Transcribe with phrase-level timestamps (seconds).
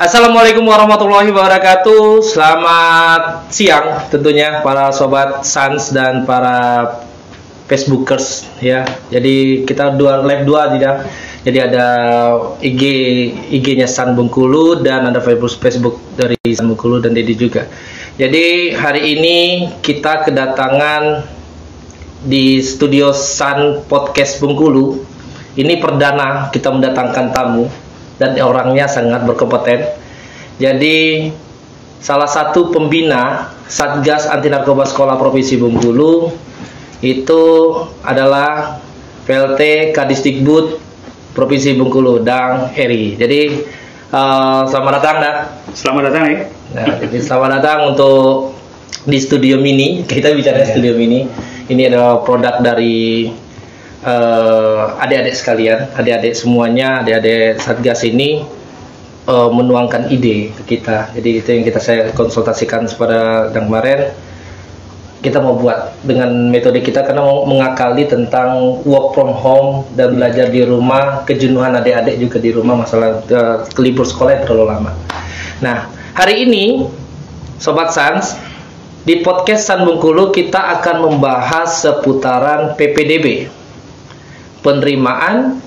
[0.00, 2.24] Assalamualaikum warahmatullahi wabarakatuh.
[2.24, 6.88] Selamat siang tentunya para sobat Sans dan para
[7.68, 8.88] Facebookers ya.
[9.12, 11.04] Jadi kita dua live dua tidak.
[11.44, 11.86] Jadi ada
[12.64, 12.82] IG
[13.52, 17.68] IG-nya San Bengkulu dan ada Facebook Facebook dari San Bengkulu dan Dedi juga.
[18.16, 19.36] Jadi hari ini
[19.84, 21.28] kita kedatangan
[22.24, 24.96] di studio San Podcast Bengkulu.
[25.60, 27.89] Ini perdana kita mendatangkan tamu
[28.20, 29.96] dan orangnya sangat berkompeten.
[30.60, 31.32] Jadi
[32.04, 36.28] salah satu pembina Satgas Anti Narkoba Sekolah Provinsi Bengkulu
[37.00, 37.42] itu
[38.04, 38.76] adalah
[39.24, 40.76] PLT Kadisdikbud
[41.32, 43.16] Provinsi Bengkulu Dang Eri.
[43.16, 43.40] Jadi
[44.12, 45.36] uh, selamat datang Dak.
[45.72, 46.38] Selamat datang ya.
[46.76, 48.52] Nah, jadi selamat datang untuk
[49.08, 50.04] di studio mini.
[50.04, 50.76] Kita bicara Ya.
[50.76, 51.24] studio mini.
[51.70, 53.30] Ini adalah produk dari
[54.04, 58.44] eh, adik-adik sekalian, adik-adik semuanya, adik-adik Satgas ini
[59.28, 61.12] eh, menuangkan ide ke kita.
[61.16, 64.12] Jadi itu yang kita saya konsultasikan pada dan kemarin
[65.20, 70.48] kita mau buat dengan metode kita karena mau mengakali tentang work from home dan belajar
[70.48, 74.92] di rumah, kejenuhan adik-adik juga di rumah masalah eh, kelibur sekolah yang terlalu lama.
[75.60, 76.88] Nah, hari ini
[77.60, 78.32] Sobat Sans
[79.04, 83.59] di podcast San Bengkulu kita akan membahas seputaran PPDB.
[84.60, 85.60] Penerimaan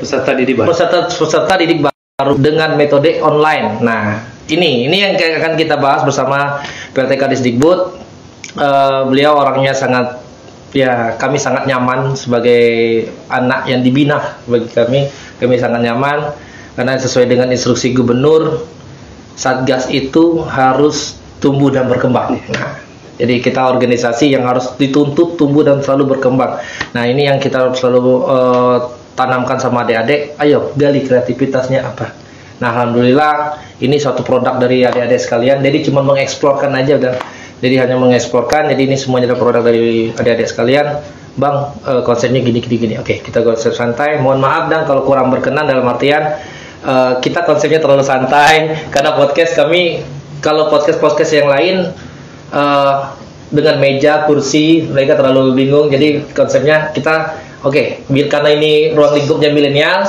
[0.00, 0.72] Peserta didik baru.
[0.72, 3.84] peserta peserta didik baru dengan metode online.
[3.84, 6.64] Nah, ini ini yang akan kita bahas bersama
[6.96, 8.00] PLT Kadisdikbud.
[8.56, 10.24] Eh, beliau orangnya sangat
[10.72, 12.62] ya kami sangat nyaman sebagai
[13.28, 15.00] anak yang dibina bagi kami.
[15.36, 16.32] Kami sangat nyaman
[16.80, 18.64] karena sesuai dengan instruksi gubernur
[19.40, 22.36] Satgas itu harus tumbuh dan berkembang.
[22.52, 22.76] Nah,
[23.20, 26.56] jadi kita organisasi yang harus dituntut tumbuh dan selalu berkembang.
[26.96, 28.78] Nah, ini yang kita selalu eh,
[29.12, 30.40] tanamkan sama adik-adik.
[30.40, 32.16] Ayo gali kreativitasnya apa.
[32.64, 35.60] Nah, alhamdulillah ini suatu produk dari adik-adik sekalian.
[35.60, 37.14] Jadi cuma mengeksplorkan aja udah.
[37.60, 38.72] Jadi hanya mengeksplorkan.
[38.72, 40.86] Jadi ini semuanya adalah produk dari adik-adik sekalian.
[41.36, 42.94] Bang, eh, konsepnya gini gini gini.
[42.96, 44.16] Oke, kita konsep santai.
[44.16, 46.40] Mohon maaf dan kalau kurang berkenan dalam artian
[46.88, 50.00] eh, kita konsepnya terlalu santai karena podcast kami
[50.40, 51.92] kalau podcast-podcast yang lain
[52.50, 52.94] eh,
[53.50, 55.90] dengan meja, kursi, mereka terlalu bingung.
[55.90, 57.34] Jadi konsepnya kita
[57.66, 60.06] oke, bil- karena ini ruang lingkupnya milenial,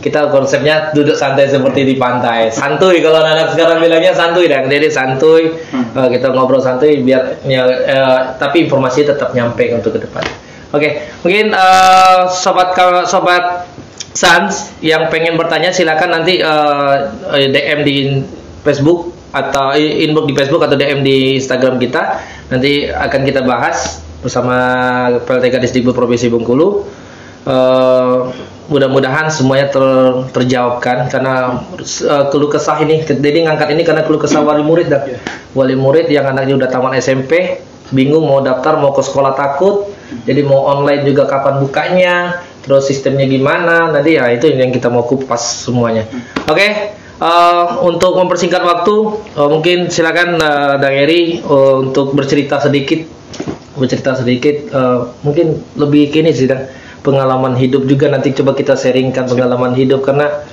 [0.00, 2.52] kita konsepnya duduk santai seperti di pantai.
[2.52, 5.56] Santuy kalau anak sekarang bilangnya santuy dan jadi santuy.
[5.72, 10.24] Eh, kita ngobrol santuy biar ya, eh, tapi informasi tetap nyampe untuk ke depan.
[10.70, 12.76] Oke, mungkin eh, sobat
[13.08, 13.66] sobat
[14.10, 17.96] Sans yang pengen bertanya silakan nanti eh, DM di
[18.60, 22.20] Facebook atau inbox di Facebook atau DM di Instagram kita.
[22.50, 24.56] Nanti akan kita bahas bersama
[25.24, 26.84] PLT Kadisdikbud Provinsi Bengkulu.
[27.40, 28.16] Eh,
[28.68, 34.44] mudah-mudahan semuanya ter- terjawabkan karena eh, keluh kesah ini jadi ngangkat ini karena keluh kesah
[34.44, 35.08] wali murid dah.
[35.56, 39.90] Wali murid yang anaknya udah tamat SMP bingung mau daftar mau ke sekolah takut
[40.24, 42.16] jadi mau online juga kapan bukanya
[42.62, 46.06] terus sistemnya gimana nanti ya itu yang kita mau kupas semuanya
[46.46, 46.66] oke
[47.20, 48.96] eh, untuk mempersingkat waktu
[49.36, 53.04] eh, mungkin silakan eh, Dang Eri eh, untuk bercerita sedikit.
[53.76, 56.66] Bercerita sedikit eh, mungkin lebih kini sih Dang.
[57.00, 60.44] Pengalaman hidup juga nanti coba kita sharingkan pengalaman hidup karena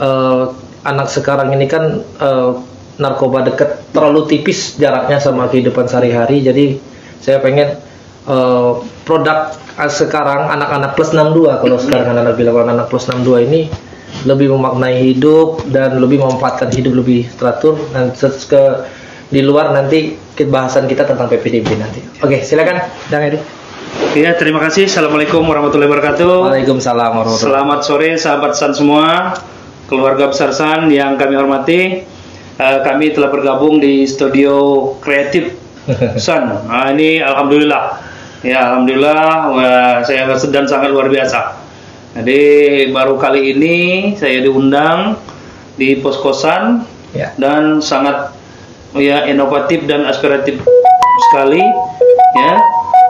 [0.00, 0.44] eh,
[0.84, 2.50] anak sekarang ini kan eh,
[2.94, 6.44] narkoba dekat terlalu tipis jaraknya sama kehidupan sehari-hari.
[6.44, 6.76] Jadi
[7.24, 7.80] saya pengen
[8.28, 8.72] eh,
[9.04, 13.60] produk sekarang anak-anak plus 62 kalau sekarang anak-anak bilang anak plus 62 ini
[14.22, 18.62] lebih memaknai hidup dan lebih memanfaatkan hidup lebih teratur dan ke
[19.34, 20.14] di luar nanti
[20.46, 21.98] bahasan kita tentang PPDB nanti.
[22.22, 23.38] Oke, silakan Dang Edi.
[24.14, 24.86] Ya, terima kasih.
[24.86, 26.50] Assalamualaikum warahmatullahi wabarakatuh.
[26.50, 29.34] Waalaikumsalam warahmatullahi Selamat sore sahabat San semua,
[29.90, 32.06] keluarga besar San yang kami hormati.
[32.54, 35.58] Eh, kami telah bergabung di studio kreatif
[36.24, 36.46] San.
[36.70, 37.98] Nah, ini alhamdulillah.
[38.46, 41.63] Ya, alhamdulillah wah, saya sedang sangat luar biasa.
[42.14, 42.42] Jadi
[42.94, 43.76] baru kali ini
[44.14, 45.18] saya diundang
[45.74, 47.30] di pos-kosan Ya.
[47.38, 48.34] dan sangat
[48.98, 50.58] ya inovatif dan aspiratif
[51.30, 51.62] sekali
[52.34, 52.58] ya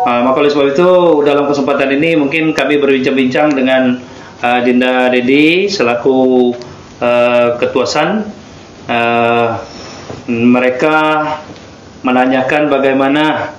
[0.04, 0.88] Nah, maka oleh sebab itu
[1.24, 3.96] dalam kesempatan ini mungkin kami berbincang-bincang dengan
[4.44, 6.52] uh, Dinda Dedi selaku
[7.00, 8.10] uh, ketua SAN
[8.84, 9.64] Uh,
[10.28, 11.24] mereka
[12.04, 13.56] menanyakan bagaimana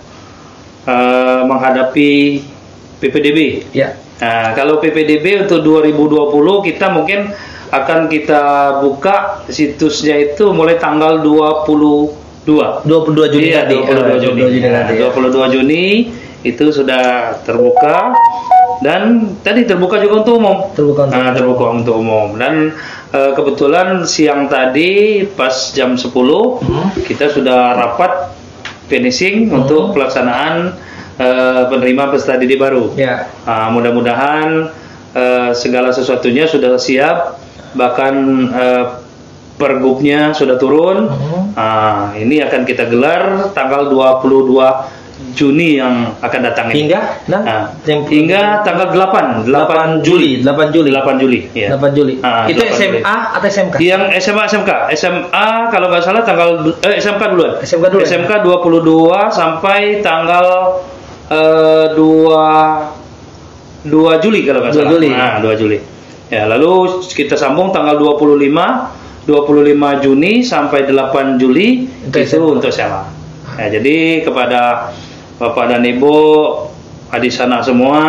[0.86, 2.46] uh, menghadapi
[3.02, 3.98] PPDB Ya.
[4.16, 6.32] Nah, kalau PPDB untuk 2020
[6.64, 7.36] kita mungkin
[7.68, 8.42] akan kita
[8.80, 12.88] buka situsnya itu mulai tanggal 22.
[12.88, 13.76] 22 Juni Iya, tadi.
[13.76, 14.40] 22 Eh, Juni.
[14.40, 14.94] 22 Juni Nah, tadi.
[14.96, 15.10] ya.
[15.12, 15.84] 22 Juni
[16.42, 17.04] itu sudah
[17.42, 18.14] terbuka
[18.80, 19.02] dan
[19.42, 20.58] tadi terbuka juga untuk umum.
[20.72, 22.72] Terbuka untuk Nah, terbuka untuk umum dan
[23.12, 26.88] eh, kebetulan siang tadi pas jam 10 Hmm.
[27.02, 28.32] kita sudah rapat
[28.86, 30.76] finishing untuk pelaksanaan
[31.16, 32.92] eh, penerima peserta didik baru.
[32.94, 33.28] Ya.
[33.44, 34.70] Ah, mudah-mudahan
[35.12, 37.40] eh, segala sesuatunya sudah siap,
[37.74, 38.14] bahkan
[38.52, 38.84] eh,
[39.56, 41.08] pergubnya sudah turun.
[41.08, 41.40] Mhm.
[41.56, 44.92] Ah, ini akan kita gelar tanggal 22
[45.32, 46.92] Juni yang akan datang ini.
[46.92, 50.92] Hingga nah, Ah, yang- hingga tanggal 8, 8 Juli, 8 Juli.
[50.92, 51.72] 8 Juli, ya.
[51.72, 52.20] 8 Juli.
[52.20, 53.00] Ah, itu 8 Juli.
[53.00, 53.74] SMA atau SMK?
[53.80, 56.50] Yang SMA SMK, SMA kalau nggak salah tanggal
[56.84, 57.52] eh, SMK duluan.
[57.64, 58.08] SMK dulu ya?
[58.12, 60.48] SMK 22 sampai tanggal
[61.32, 64.92] eh, 2 2 Juli kalau nggak 2 salah.
[64.92, 65.10] Juli.
[65.14, 65.78] Nah, 2 Juli.
[66.34, 72.46] Ya, lalu kita sambung tanggal 25 25 Juni sampai 8 Juli Untuk itu SMA.
[72.50, 73.04] untuk SMA.
[73.62, 74.94] Ya, jadi kepada
[75.38, 76.18] Bapak dan Ibu
[77.14, 78.02] adik sana semua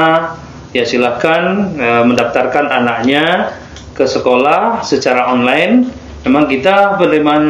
[0.72, 3.52] ya silahkan eh, mendaftarkan anaknya
[3.96, 5.88] ke sekolah secara online.
[6.26, 7.44] Memang kita penerimaan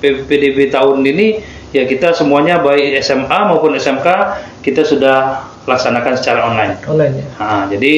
[0.00, 1.38] PPDB tahun ini
[1.74, 4.06] ya kita semuanya baik SMA maupun SMK
[4.62, 6.78] kita sudah laksanakan secara online.
[6.86, 7.26] Online ya.
[7.36, 7.94] Nah, jadi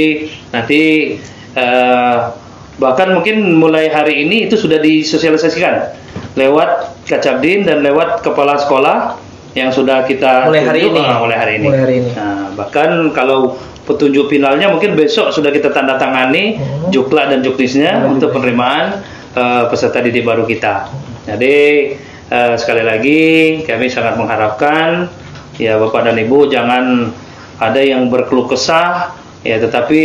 [0.50, 0.81] nanti
[1.52, 2.17] eh,
[2.76, 5.93] bahkan mungkin mulai hari ini itu sudah disosialisasikan
[6.34, 9.14] lewat Kacabdin dan lewat kepala sekolah
[9.52, 11.00] yang sudah kita Mulai hari ini.
[11.00, 11.67] ah, mulai hari ini.
[11.67, 12.11] Mulai hari ini.
[12.12, 13.56] Nah, bahkan kalau
[13.87, 16.90] petunjuk finalnya mungkin besok sudah kita tanda tangani Hmm.
[16.90, 18.17] jukla dan juknisnya Hmm.
[18.17, 19.00] untuk penerimaan
[19.32, 20.88] eh, peserta didik baru kita.
[21.26, 21.56] Jadi
[22.31, 23.23] eh, sekali lagi
[23.64, 25.11] kami sangat mengharapkan
[25.56, 27.11] ya Bapak dan Ibu jangan
[27.56, 30.02] ada yang berkeluh kesah ya tetapi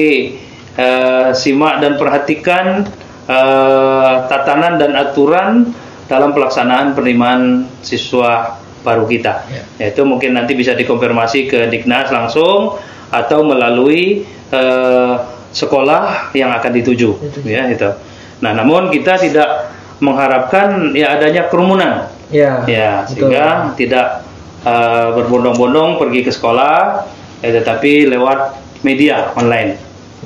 [0.77, 2.87] eh, simak dan perhatikan
[3.27, 5.75] eh, tatanan dan aturan
[6.11, 9.47] dalam pelaksanaan penerimaan siswa baru kita.
[9.47, 9.63] Ya.
[9.87, 12.75] Yaitu mungkin nanti bisa dikonfirmasi ke Diknas langsung
[13.13, 15.15] atau melalui eh,
[15.51, 17.47] sekolah yang akan dituju, Dituju.
[17.47, 17.91] ya itu.
[18.41, 19.69] Nah, namun kita tidak
[20.01, 22.65] mengharapkan ya adanya kerumunan, Ya.
[22.65, 23.29] ya betul.
[23.29, 23.45] sehingga
[23.77, 24.07] tidak
[24.65, 27.05] eh, berbondong-bondong pergi ke sekolah,
[27.45, 29.77] ya, tetapi lewat media online,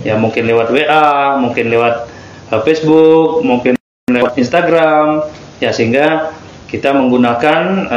[0.02, 2.08] ya mungkin lewat WA, mungkin lewat
[2.56, 3.76] eh, Facebook, mungkin
[4.08, 5.28] lewat Instagram,
[5.60, 6.32] ya sehingga
[6.72, 7.88] kita menggunakan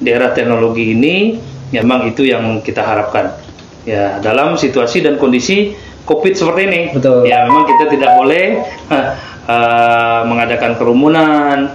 [0.00, 1.36] di era teknologi ini,
[1.72, 3.36] ya, memang itu yang kita harapkan,
[3.88, 5.72] ya dalam situasi dan kondisi
[6.04, 7.24] COVID seperti ini, Betul.
[7.24, 8.46] ya memang kita tidak boleh
[9.48, 11.72] eh, mengadakan kerumunan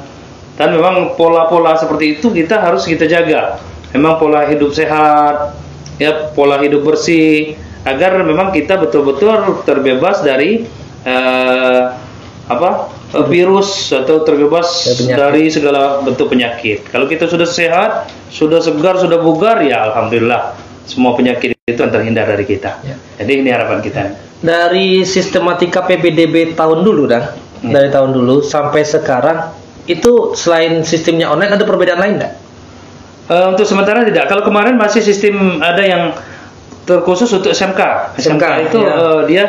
[0.59, 3.63] dan memang pola-pola seperti itu kita harus kita jaga.
[3.95, 5.57] Memang pola hidup sehat,
[5.97, 7.57] ya pola hidup bersih
[7.87, 10.67] agar memang kita betul-betul terbebas dari
[11.07, 11.83] eh,
[12.49, 12.69] apa
[13.29, 15.17] virus atau terbebas Dari penyakit.
[15.17, 16.91] dari segala bentuk penyakit.
[16.91, 20.53] Kalau kita sudah sehat, sudah segar, sudah bugar, ya alhamdulillah
[20.85, 22.81] semua penyakit itu terhindar dari kita.
[22.85, 22.95] Ya.
[23.21, 24.01] Jadi ini harapan kita.
[24.39, 27.75] Dari sistematika PPDB tahun dulu dah, Hmm.
[27.75, 29.51] dari tahun dulu sampai sekarang
[29.83, 32.33] itu selain sistemnya online ada perbedaan lain nggak?
[33.29, 34.25] Eh, untuk sementara tidak.
[34.25, 36.15] Kalau kemarin masih sistem ada yang
[36.87, 38.15] terkhusus untuk SMK.
[38.17, 38.93] SMK, SMK, itu ya.
[38.95, 39.43] eh, dia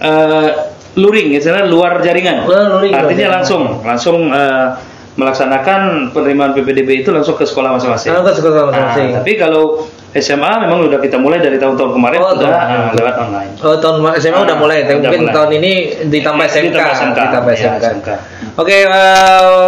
[0.00, 0.48] eh,
[0.96, 2.44] luring, istilahnya luar jaringan.
[2.44, 3.36] Oh, luring, luar Artinya jaringan.
[3.40, 4.66] langsung, langsung eh,
[5.12, 8.10] melaksanakan penerimaan PPDB itu langsung ke sekolah masing-masing.
[8.12, 9.08] Kalau ke sekolah Nah, masing-masing.
[9.16, 9.64] tapi kalau
[10.12, 13.50] SMA memang udah kita mulai dari tahun-tahun kemarin Oh, sudah tahun- eh, lewat online.
[13.58, 15.34] Oh tahun SMA udah Ah, mulai, tapi udah mungkin mulai.
[15.34, 15.72] tahun ini
[16.06, 17.18] ditambah SMK, Ditambah SMK.
[17.22, 17.84] ditambah Ya, SMK.
[17.86, 18.08] SMK.
[18.54, 18.88] Oke, eh,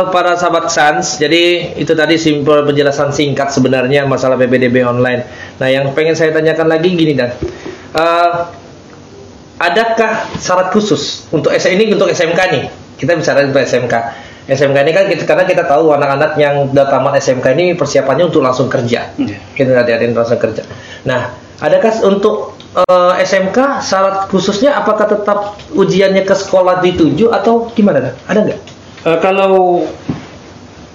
[0.06, 1.42] para sahabat Sans, jadi
[1.74, 5.24] itu tadi simpel penjelasan singkat sebenarnya masalah PPDB online.
[5.56, 7.32] Nah, yang pengen saya tanyakan lagi gini dan,
[7.90, 8.30] Eh,
[9.56, 12.64] adakah syarat khusus untuk S ini untuk SMK nih?
[12.94, 13.94] Kita bicara untuk SMK.
[14.44, 18.44] SMK ini kan kita, karena kita tahu anak-anak yang udah tamat SMK ini persiapannya untuk
[18.44, 19.16] langsung kerja.
[19.16, 19.38] Iya.
[19.56, 20.68] Kita ada langsung kerja.
[21.08, 21.32] Nah,
[21.64, 28.04] adakah untuk eh, SMK syarat khususnya apakah tetap ujiannya ke sekolah dituju atau gimana?
[28.04, 28.14] Dan?
[28.28, 28.60] Ada nggak?
[29.04, 29.84] Eh, kalau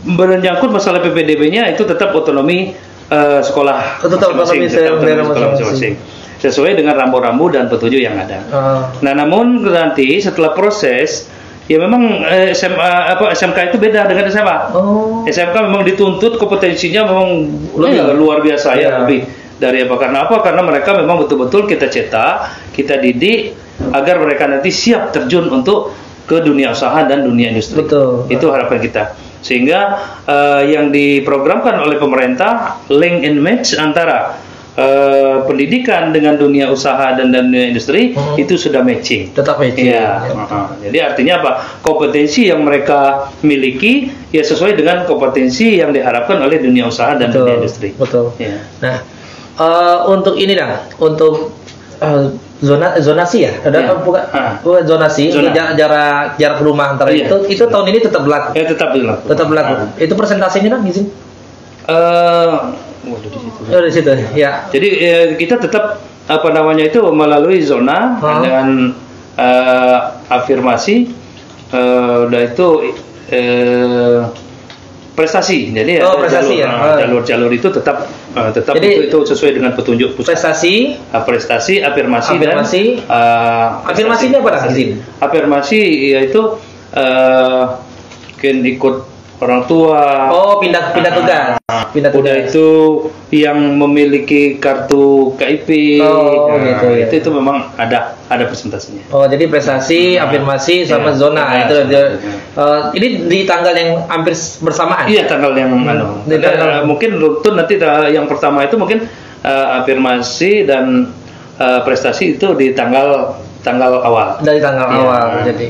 [0.06, 2.77] menyangkut masalah PPDB-nya itu tetap otonomi
[3.10, 5.94] eh, sekolah tetap otonomi sekolah masing-masing.
[6.39, 8.39] sesuai dengan rambu-rambu dan petunjuk yang ada.
[8.46, 11.25] Eh, Nah, namun nanti setelah proses
[11.69, 14.57] ya memang eh, SMA apa SMK itu beda dengan SMA.
[14.73, 17.29] oh, SMK memang dituntut kompetensinya memang
[17.77, 17.93] Lebih.
[17.93, 18.81] ya, luar biasa Iya.
[18.81, 19.21] ya lebih
[19.61, 22.35] dari apa karena apa karena mereka memang betul-betul kita cetak
[22.73, 23.53] kita didik
[23.93, 25.93] agar mereka nanti siap terjun untuk
[26.25, 28.25] ke dunia usaha dan dunia industri Betul.
[28.33, 29.03] itu harapan kita
[29.39, 29.79] sehingga
[30.25, 34.41] eh, yang diprogramkan oleh pemerintah link and match antara
[34.79, 38.39] eh, pendidikan dengan dunia usaha dan dunia industri Hmm.
[38.39, 39.91] itu sudah matching tetap matching.
[39.91, 40.24] Iya.
[40.24, 40.31] Ya.
[40.31, 40.65] uh-uh.
[40.79, 41.51] Jadi artinya apa?
[41.79, 47.59] Kompetensi yang mereka miliki ya sesuai dengan kompetensi yang diharapkan oleh dunia usaha dan dunia
[47.59, 47.91] industri.
[47.91, 48.31] Betul.
[48.38, 48.63] Ya.
[48.79, 49.03] Nah,
[49.55, 51.51] eh, untuk ini dah, untuk
[52.00, 52.24] eh,
[52.59, 54.19] zona zonasi ya ada bukan
[54.59, 55.51] bukan zonasi Zona.
[55.51, 57.27] ja- jarak jarak rumah antara Iya.
[57.27, 59.27] itu itu tahun ini tetap berlaku Ya tetap dilakukan.
[59.27, 61.07] tetap berlaku itu persentasenya kan izin
[63.00, 63.60] Eh, waduh di situ.
[63.65, 68.39] oh, di situ ya Jadi eh, kita tetap apa namanya itu melalui zona Hah?
[68.39, 68.68] dengan
[69.34, 69.98] eh,
[70.29, 70.96] afirmasi
[71.72, 72.68] eh, udah itu
[73.29, 74.20] eh,
[75.15, 75.72] prestasi.
[75.72, 76.70] Jadi Oh, ada prestasi jalur, ya.
[76.72, 80.32] eh, jalur-jalur itu tetap eh, tetap Jadi, itu, itu sesuai dengan petunjuk pusat.
[80.32, 82.84] prestasi Ah, prestasi, afirmasi, Afirmasi.
[83.03, 84.75] dan eh, Afirmasi ini apa, Dah, prestasi.
[84.75, 84.89] izin?
[85.20, 85.79] Afirmasi
[86.13, 86.41] yaitu
[86.94, 87.63] eh,
[88.32, 88.96] mungkin ikut
[89.39, 90.27] orang tua.
[90.29, 91.48] oh pindah pindah tugas
[91.89, 92.67] pindah Udah tugas itu
[93.29, 97.05] yang memiliki kartu KIP, Oh, nah, gitu ya.
[97.08, 99.05] itu itu memang ada ada presentasinya.
[99.10, 101.15] Oh jadi prestasi, Nah, afirmasi sama iya.
[101.15, 101.88] zona Nah, itu zona.
[101.88, 102.03] dia.
[102.51, 105.05] Eh, ini di tanggal yang hampir bersamaan.
[105.05, 106.25] Iya tanggal yang anu.
[106.25, 107.74] Di Ada, tanggal- eh, mungkin runtun nanti
[108.10, 109.05] yang pertama itu mungkin
[109.39, 111.10] eh, afirmasi dan
[111.55, 114.41] eh, prestasi itu di tanggal tanggal awal.
[114.41, 115.00] Dari tanggal Iya.
[115.00, 115.25] awal.
[115.46, 115.67] Jadi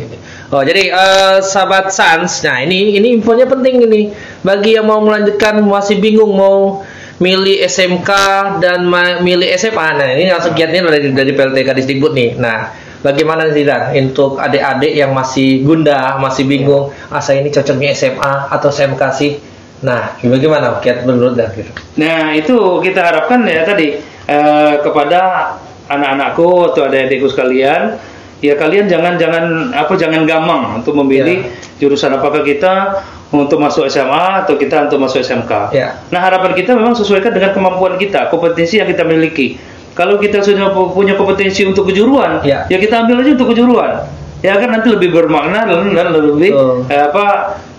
[0.50, 4.10] Oh jadi eh, sahabat Sans, nah ini ini infonya penting ini
[4.42, 6.82] bagi yang mau melanjutkan masih bingung mau
[7.22, 8.10] milih SMK
[8.58, 8.90] dan
[9.22, 9.88] milih SMA.
[9.94, 12.42] Nah ini langsung kiatnya dari dari PLTK Disdikbud nih.
[12.42, 12.74] Nah
[13.06, 18.34] bagaimana sih Dan untuk adik-adik yang masih gundah, masih bingung, ah saya ini cocoknya SMA
[18.50, 19.38] atau SMK sih?
[19.86, 21.54] Nah bagaimana kiat menurut Dan?
[22.02, 25.54] Nah itu kita harapkan ya tadi eh, kepada
[25.86, 28.02] anak-anakku atau adik-adikku sekalian,
[28.40, 31.44] ya kalian jangan jangan apa jangan gampang untuk memilih
[31.76, 35.70] jurusan apakah kita untuk masuk SMA atau kita untuk masuk SMK.
[35.70, 36.02] Ya.
[36.10, 39.60] Nah harapan kita memang sesuaikan dengan kemampuan kita, kompetensi yang kita miliki.
[39.94, 42.64] Kalau kita sudah pu- punya kompetensi untuk kejuruan, Ya.
[42.66, 44.08] ya kita ambil aja untuk kejuruan.
[44.40, 46.88] Ya kan nanti lebih bermakna dan dan lebih Betul.
[46.88, 47.26] eh, apa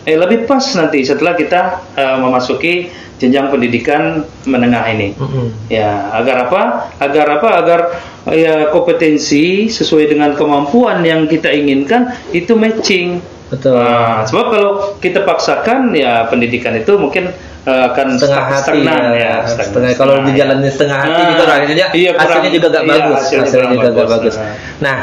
[0.05, 1.61] eh, lebih pas nanti setelah kita
[1.97, 5.13] eh, memasuki jenjang pendidikan menengah ini.
[5.13, 5.53] Mm-mm.
[5.69, 6.63] Ya, agar apa?
[6.97, 7.49] Agar apa?
[7.59, 7.81] Agar
[8.29, 13.25] ya kompetensi sesuai dengan kemampuan yang kita inginkan itu matching.
[13.49, 13.81] Betul.
[13.81, 14.71] Nah, sebab kalau
[15.03, 17.35] kita paksakan ya pendidikan itu mungkin
[17.67, 20.71] eh, akan setengah hati stagnan ya, ya, setengah, stagnan, kalau setengah, dijalani ya.
[20.71, 23.89] setengah hati Nah, juga hasilnya iya, kurang- hasilnya juga gak iya, bagus hasilnya hasilnya juga
[23.91, 24.55] gak bagus Nah.
[24.79, 24.99] nah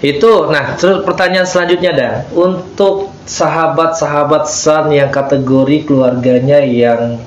[0.00, 7.20] itu nah terus pertanyaan selanjutnya dan untuk sahabat-sahabat san yang kategori keluarganya yang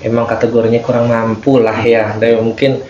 [0.00, 2.80] emang kategorinya kurang mampu lah ya dan mungkin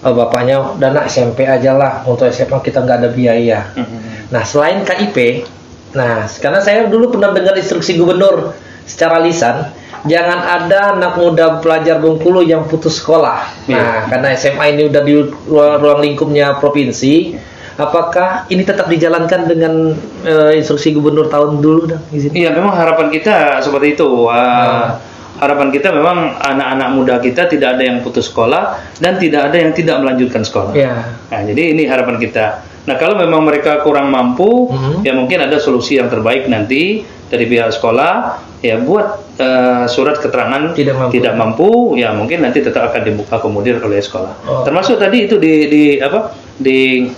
[0.00, 3.98] eh, bapaknya dana SMP aja lah untuk SMA kita nggak ada biaya Mhm.
[4.30, 5.42] Nah, selain KIP,
[5.90, 8.54] nah, karena saya dulu pernah dengar instruksi gubernur
[8.86, 9.74] secara lisan,
[10.06, 13.42] jangan ada anak muda pelajar Bengkulu yang putus sekolah.
[13.66, 13.74] Iya.
[13.74, 15.14] Nah, karena SMA ini udah di
[15.50, 17.34] ruang, ruang lingkupnya provinsi,
[17.74, 21.90] apakah ini tetap dijalankan dengan eh, instruksi gubernur tahun dulu.
[22.14, 24.30] Iya, memang harapan kita seperti itu.
[24.30, 25.09] Uh, Nah.
[25.40, 29.72] Harapan kita memang anak-anak muda kita tidak ada yang putus sekolah dan tidak ada yang
[29.72, 30.76] tidak melanjutkan sekolah.
[30.76, 31.16] Ya.
[31.32, 32.60] Nah, jadi ini harapan kita.
[32.84, 35.00] Nah, kalau memang mereka kurang mampu, Mhm.
[35.00, 40.76] ya mungkin ada solusi yang terbaik nanti dari pihak sekolah, ya buat eh, surat keterangan
[40.76, 41.96] Tidak mampu.
[41.96, 44.32] ya mungkin nanti tetap akan dibuka komodir oleh sekolah.
[44.44, 44.60] Oh.
[44.68, 47.08] Termasuk tadi itu di di apa di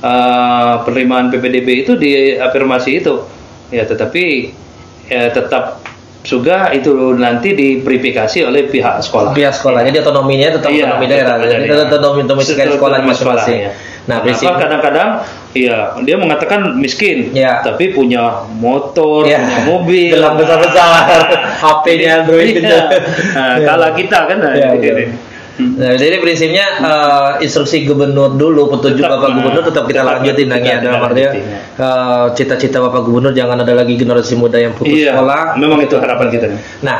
[0.00, 3.24] eh, penerimaan PPDB itu di afirmasi itu,
[3.68, 4.24] ya tetapi
[5.08, 5.80] ya tetap
[6.20, 9.32] juga itu nanti diverifikasi oleh pihak sekolah.
[9.32, 9.80] Pihak sekolah.
[9.88, 11.34] Jadi otonominya tetap Iya, otonomi daerah.
[11.40, 13.58] Jadi tetap otonomi otonomi sekolah masing-masing.
[13.64, 13.72] ya.
[14.08, 15.08] Nah, Kenapa prinsip kadang-kadang
[15.52, 17.60] ya dia mengatakan miskin, Ya.
[17.64, 19.38] tapi punya motor, Ya.
[19.44, 21.04] punya mobil, Gelang besar-besar.
[21.62, 22.80] HP-nya Android Iya.
[23.36, 23.64] Nah, Ya.
[23.64, 24.36] kalah kita kan.
[24.40, 25.14] nah, Ya, gitu.
[25.76, 30.48] Nah, jadi prinsipnya eh, instruksi gubernur dulu, petunjuk Tetap, Bapak Gubernur tetap kita tetap lanjutin
[30.48, 31.42] lagi kita dalam artinya ya.
[31.76, 35.42] eh, cita-cita Bapak Gubernur jangan ada lagi generasi muda yang putus Iya, sekolah.
[35.56, 36.46] memang itu harapan kita.
[36.80, 36.98] Nah,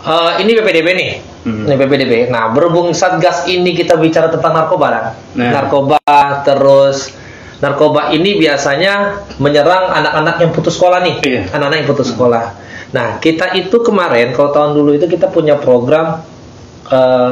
[0.00, 1.10] eh, ini PPDB nih.
[1.44, 1.64] Hmm.
[1.68, 2.12] Ini PPDB.
[2.28, 5.04] Nah, berhubung Satgas ini kita bicara tentang narkoba kan.
[5.36, 5.50] Nah.
[5.52, 6.00] Narkoba
[6.40, 7.12] terus
[7.60, 11.16] narkoba ini biasanya menyerang anak-anak yang putus sekolah nih.
[11.20, 11.40] Iya.
[11.52, 12.44] Anak-anak yang putus sekolah.
[12.92, 16.22] Nah, kita itu kemarin kalau tahun dulu itu kita punya program
[16.86, 17.30] eh,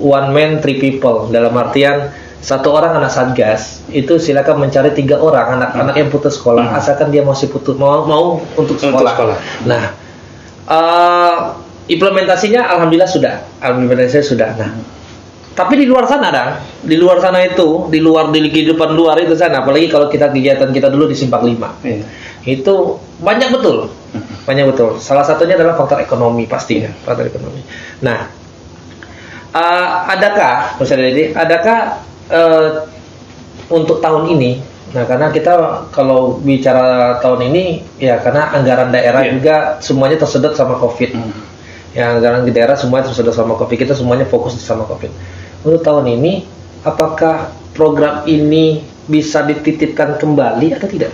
[0.00, 2.08] one man three people dalam artian
[2.40, 6.78] satu orang anak satgas itu silakan mencari tiga orang anak-anak yang putus sekolah Hmm.
[6.80, 9.12] asalkan dia masih putus mau mau untuk Untuk sekolah.
[9.12, 9.36] sekolah.
[9.68, 9.82] Nah,
[10.64, 11.36] eh,
[11.86, 14.48] implementasinya alhamdulillah sudah, implementasinya sudah.
[14.56, 14.70] Nah,
[15.52, 16.44] tapi di luar sana ada,
[16.80, 20.72] di luar sana itu, di luar di kehidupan luar itu sana, apalagi kalau kita kegiatan
[20.72, 22.06] kita dulu di Simpang 5 Iya.
[22.48, 22.74] itu
[23.20, 23.92] banyak betul
[24.42, 27.60] banyak betul salah satunya adalah faktor ekonomi pastinya faktor ekonomi
[28.00, 28.26] nah
[29.54, 31.78] eh, adakah misalnya ini adakah
[32.30, 32.68] eh,
[33.70, 37.64] untuk tahun ini nah karena kita kalau bicara tahun ini
[38.02, 39.30] ya karena anggaran daerah Iya.
[39.38, 41.30] juga semuanya tersedot sama covid Hmm.
[41.94, 45.14] yang anggaran di daerah semuanya tersedot sama covid kita semuanya fokus sama covid
[45.62, 46.42] untuk tahun ini
[46.82, 51.12] apakah program ini bisa dititipkan kembali atau tidak?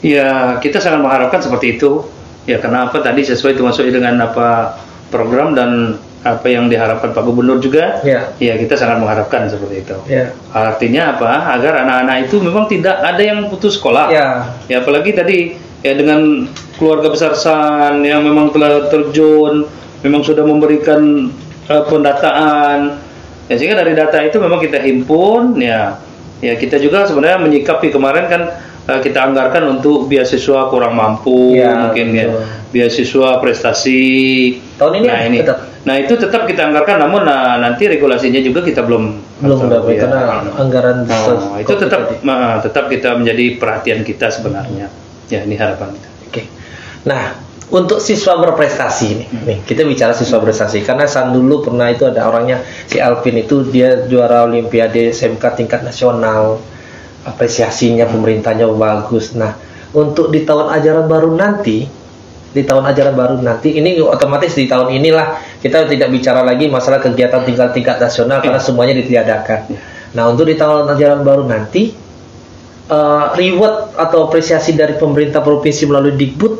[0.00, 2.04] Ya, kita sangat mengharapkan seperti itu.
[2.44, 4.76] Ya, kenapa tadi sesuai termasuk dengan apa
[5.08, 8.00] program dan apa yang diharapkan Pak Gubernur juga.
[8.00, 8.32] Ya.
[8.40, 9.96] Ya, kita sangat mengharapkan seperti itu.
[10.08, 10.32] Ya.
[10.56, 11.52] Artinya apa?
[11.52, 14.08] Agar anak-anak itu memang tidak ada yang putus sekolah.
[14.08, 14.56] Ya.
[14.66, 16.48] Ya, apalagi tadi ya dengan
[16.80, 19.68] keluarga besar San yang memang telah terjun,
[20.00, 21.28] memang sudah memberikan
[21.68, 22.96] eh, pendataan.
[23.52, 26.00] Ya, sehingga dari data itu memang kita himpun ya.
[26.40, 28.42] Ya, kita juga sebenarnya menyikapi kemarin kan
[28.84, 32.26] eh, kita anggarkan untuk beasiswa kurang mampu Ya, mungkin ya.
[32.28, 32.42] betul.
[32.70, 34.02] Beasiswa prestasi.
[34.74, 35.38] Tahun ini nah, ini.
[35.40, 35.58] tetap?
[35.84, 39.04] Nah, itu tetap kita anggarkan namun nah, nanti regulasinya juga kita belum
[39.38, 40.00] Belum dapat ya.
[40.04, 40.22] karena
[40.54, 42.14] anggaran Nah, itu tetap tadi.
[42.22, 44.88] nah, tetap kita menjadi perhatian kita sebenarnya.
[45.26, 46.08] Ya, ini harapan kita.
[46.26, 46.42] Oke.
[47.04, 47.36] Nah,
[47.66, 49.44] untuk siswa berprestasi ini, Hmm.
[49.44, 53.64] nih kita bicara siswa berprestasi karena San dulu pernah itu ada orangnya si Alvin itu
[53.64, 56.60] dia juara Olimpiade SMK tingkat nasional,
[57.24, 59.32] apresiasinya pemerintahnya bagus.
[59.34, 59.56] Nah,
[59.96, 61.88] untuk di tahun ajaran baru nanti,
[62.54, 67.02] di tahun ajaran baru nanti ini otomatis di tahun inilah kita tidak bicara lagi masalah
[67.02, 69.74] kegiatan tingkat tingkat nasional karena semuanya ditiadakan.
[70.14, 71.90] Nah, untuk di tahun ajaran baru nanti
[72.86, 76.54] eh, reward atau apresiasi dari pemerintah provinsi melalui Dikbud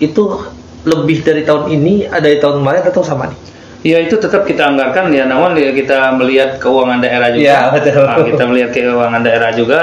[0.00, 0.22] itu
[0.86, 3.55] lebih dari tahun ini ada di tahun kemarin atau sama nih?
[3.86, 7.46] Ya itu tetap kita anggarkan ya, namun ya kita melihat keuangan daerah juga.
[7.46, 8.02] Ya, betul.
[8.02, 9.80] Nah, kita melihat keuangan daerah juga,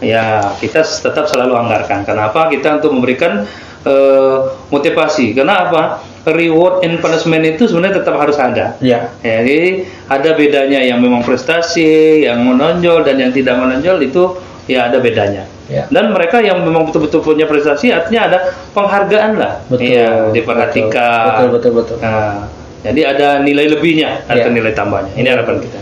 [0.00, 2.08] ya kita tetap selalu anggarkan.
[2.08, 2.48] Kenapa?
[2.48, 3.44] Kita untuk memberikan
[3.84, 4.36] eh,
[4.72, 5.36] motivasi.
[5.36, 5.82] Karena apa?
[6.22, 8.78] Reward and punishment itu sebenarnya tetap harus ada.
[8.80, 9.12] Ya.
[9.20, 14.38] Ya, Jadi ada bedanya yang memang prestasi, yang menonjol dan yang tidak menonjol itu
[14.70, 15.44] ya ada bedanya.
[15.66, 15.90] Ya.
[15.90, 18.38] Dan mereka yang memang betul-betul punya prestasi artinya ada
[18.72, 19.60] penghargaan lah.
[19.66, 19.92] Betul.
[19.92, 21.26] Iya, diperhatikan.
[21.26, 21.96] Betul, betul, betul.
[21.98, 22.46] Nah,
[22.82, 24.54] jadi ada nilai lebihnya atau Ya.
[24.54, 25.14] nilai tambahnya.
[25.14, 25.80] Ini harapan kita.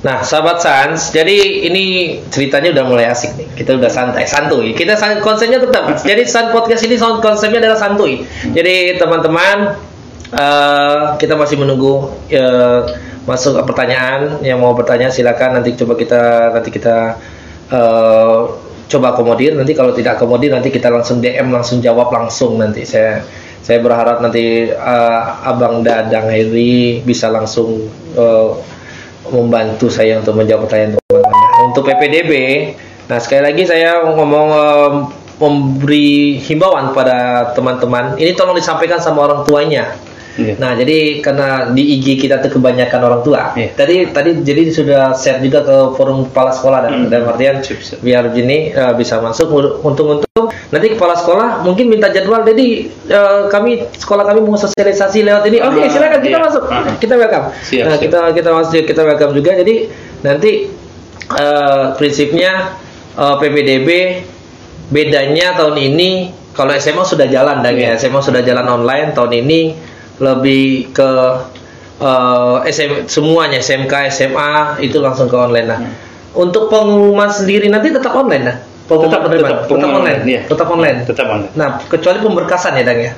[0.00, 1.84] Nah, sahabat Sans, jadi ini
[2.32, 3.52] ceritanya udah mulai asik nih.
[3.52, 4.72] Kita udah santai, santuy.
[4.72, 5.92] Kita san- konsepnya tetap.
[6.08, 8.24] Jadi San podcast ini sound konsepnya adalah santuy.
[8.48, 9.76] Jadi teman-teman,
[10.32, 12.80] eh, kita masih menunggu eh,
[13.28, 14.40] masuk ke pertanyaan.
[14.40, 17.20] Yang mau bertanya silakan nanti coba kita nanti kita
[17.68, 18.38] eh,
[18.88, 19.52] coba akomodir.
[19.52, 22.88] Nanti kalau tidak akomodir nanti kita langsung DM langsung jawab langsung nanti.
[22.88, 23.20] Saya
[23.60, 28.50] saya berharap nanti eh, Abang Dadang Heri bisa langsung eh,
[29.30, 31.38] membantu saya untuk menjawab pertanyaan teman-teman.
[31.70, 32.32] Untuk PPDB,
[33.06, 34.94] nah sekali lagi saya ngomong em,
[35.38, 38.16] memberi himbauan pada teman-teman.
[38.18, 39.94] Ini tolong disampaikan sama orang tuanya.
[40.40, 40.56] Iya.
[40.56, 43.52] Nah, jadi karena di IG kita tuh kebanyakan orang tua.
[43.58, 43.76] Iya.
[43.76, 47.08] Tadi tadi jadi sudah share juga ke forum kepala sekolah dan Hmm.
[47.12, 47.60] dalam artian
[48.00, 49.52] biar gini eh, bisa masuk
[49.84, 50.29] untung-untung
[50.70, 52.42] nanti kepala sekolah mungkin minta jadwal.
[52.42, 55.58] Jadi eh, kami sekolah kami mau sosialisasi lewat ini.
[55.62, 56.46] Oke Ah, silakan kita iya.
[56.46, 56.62] masuk.
[56.68, 56.84] Ah.
[56.98, 57.46] kita welcome.
[57.64, 58.04] Siap, nah siap.
[58.06, 59.50] kita kita masuk kita welcome juga.
[59.58, 59.74] Jadi
[60.22, 60.52] nanti
[61.34, 62.52] eh, prinsipnya
[63.18, 63.88] eh, PPDB
[64.90, 66.10] bedanya tahun ini
[66.54, 67.94] kalau SMA sudah jalan dan ya.
[67.94, 68.06] Iya.
[68.06, 69.60] SMA sudah jalan online tahun ini
[70.20, 71.10] lebih ke
[72.00, 75.80] eh, SM, semuanya SMK SMA itu langsung ke online nah
[76.30, 78.56] untuk pengumuman sendiri nanti tetap online nah
[78.92, 80.40] Tetap- penerimaan tetap tetap, pengumuman, online iya.
[80.44, 81.52] tetap online Tetap online.
[81.54, 83.12] nah kecuali pemberkasan ya dang ya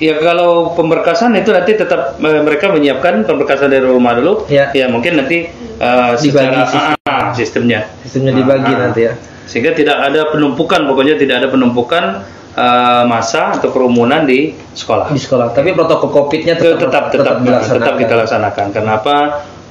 [0.00, 4.48] Ya kalau pemberkasan itu nanti tetap eh, mereka menyiapkan pemberkasan dari rumah dulu.
[4.48, 4.72] Ya.
[4.88, 6.96] mungkin nanti eh, Dibagi secara sistem.
[6.96, 7.80] ah, ah, sistemnya.
[8.00, 8.80] sistemnya dibagi Ah, ah.
[8.80, 9.12] nanti ya
[9.44, 12.04] Sehingga tidak ada penumpukan, pokoknya tidak ada penumpukan
[12.50, 15.12] eh, masa atau kerumunan di sekolah.
[15.12, 17.94] di sekolah tapi protokol covidnya tetap tetap tetap tetap, dilaksanakan.
[17.98, 18.66] kita laksanakan.
[18.72, 19.16] Kenapa?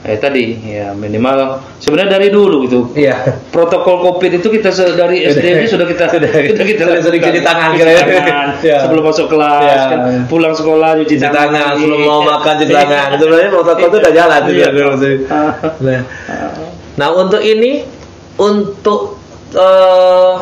[0.09, 2.89] Eh tadi ya minimal sebenarnya dari dulu gitu.
[2.97, 3.13] iya
[3.53, 6.29] Protokol Covid itu kita dari SD sudah kita Sudah.
[6.33, 8.77] sudah kita Sudah sering cuci tangan, Cuci tangan, Ya.
[8.81, 9.81] sebelum masuk kelas, Ya.
[9.93, 11.85] kan, pulang sekolah cuci, cuci tangan lagi.
[11.85, 14.67] sebelum mau makan cuci tangan sebenarnya protokol itu udah jalan Iya.
[15.79, 15.99] Nah,
[16.97, 17.85] nah untuk ini
[18.35, 20.33] untuk eh,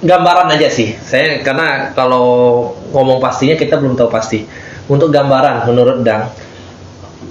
[0.00, 2.24] gambaran aja sih saya karena kalau
[2.88, 4.48] ngomong pastinya kita belum tahu pasti
[4.88, 6.32] untuk gambaran menurut Dang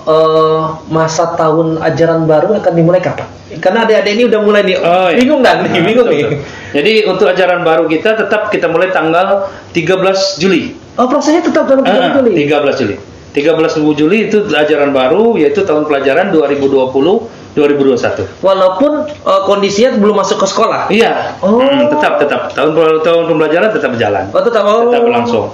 [0.02, 5.10] eh, masa tahun ajaran baru akan dimulai kapan karena adik-adik ini udah mulai nih Oh,
[5.10, 5.18] iya.
[5.18, 6.40] bingung nih Nah, bingung betul, nih betul.
[6.70, 9.90] Jadi untuk ajaran baru kita tetap kita mulai tanggal 13
[10.38, 10.78] Juli.
[10.96, 12.96] oh prosesnya tetap dalam Ah, bulan Juli 13 Juli.
[13.30, 16.94] 13 Juli itu ajaran baru yaitu tahun pelajaran 2020
[17.50, 18.30] 2021.
[18.40, 21.34] walaupun eh, kondisinya belum masuk ke sekolah Iya.
[21.42, 21.58] Oh.
[21.58, 24.30] Hmm, tetap tetap tahun tahun pembelajaran tetap berjalan.
[24.30, 24.90] oh tetap oh.
[24.90, 25.46] Tetap berlangsung.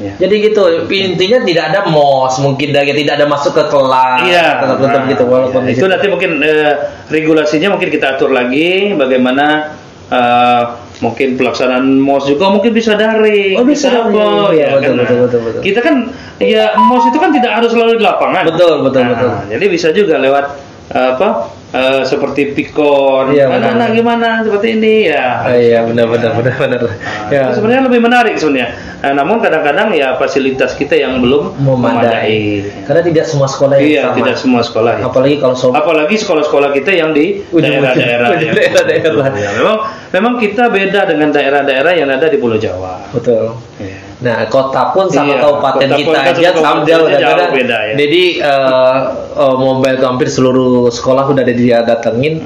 [0.00, 0.14] Ya.
[0.16, 4.76] Jadi gitu, intinya tidak ada mos, mungkin dari tidak ada masuk ke kelas, Iya, tetap
[4.80, 6.72] tetap nah, gitu walaupun di itu nanti mungkin eh,
[7.12, 9.76] regulasinya mungkin kita atur lagi bagaimana
[10.08, 10.62] eh,
[11.00, 13.56] mungkin pelaksanaan MOS juga mungkin bisa daring.
[13.56, 14.16] Oh, bisa daring.
[14.16, 14.96] apa, Iya, ya betul, kan?
[15.00, 15.60] betul, betul, betul.
[15.64, 15.94] Kita kan
[16.40, 18.42] ya MOS itu kan tidak harus selalu di lapangan.
[18.52, 19.30] Betul, betul, Nah, betul.
[19.52, 20.44] Jadi bisa juga lewat
[20.92, 21.28] eh, apa
[21.70, 23.96] eh, seperti pikon, Iya, anak-anak benar.
[23.96, 25.26] gimana seperti ini ya.
[25.40, 26.80] Ah, iya benar benar benar benar.
[26.82, 27.42] Nah, Ya.
[27.50, 28.68] sebenarnya lebih menarik sebenarnya.
[29.00, 32.68] Nah, namun kadang-kadang ya fasilitas kita yang belum memadai.
[32.84, 34.16] Karena tidak semua sekolah yang Iya, sama.
[34.18, 34.92] tidak semua sekolah.
[34.96, 35.04] ya.
[35.06, 38.28] Apalagi kalau soal Apalagi sekolah-sekolah kita yang di daerah-daerah.
[38.50, 39.26] Daerah-daerah.
[39.32, 39.76] Ya, memang
[40.10, 43.08] memang kita beda dengan daerah-daerah yang ada di Pulau Jawa.
[43.08, 43.56] betul.
[43.78, 44.09] Ya.
[44.20, 47.78] Nah, kota pun sama Iya, kabupaten pun kita kan aja sama jauh beda.
[47.82, 47.94] ya.
[47.96, 48.98] Jadi eh,
[49.34, 52.44] eh, mobile itu hampir seluruh sekolah udah ada dia datengin.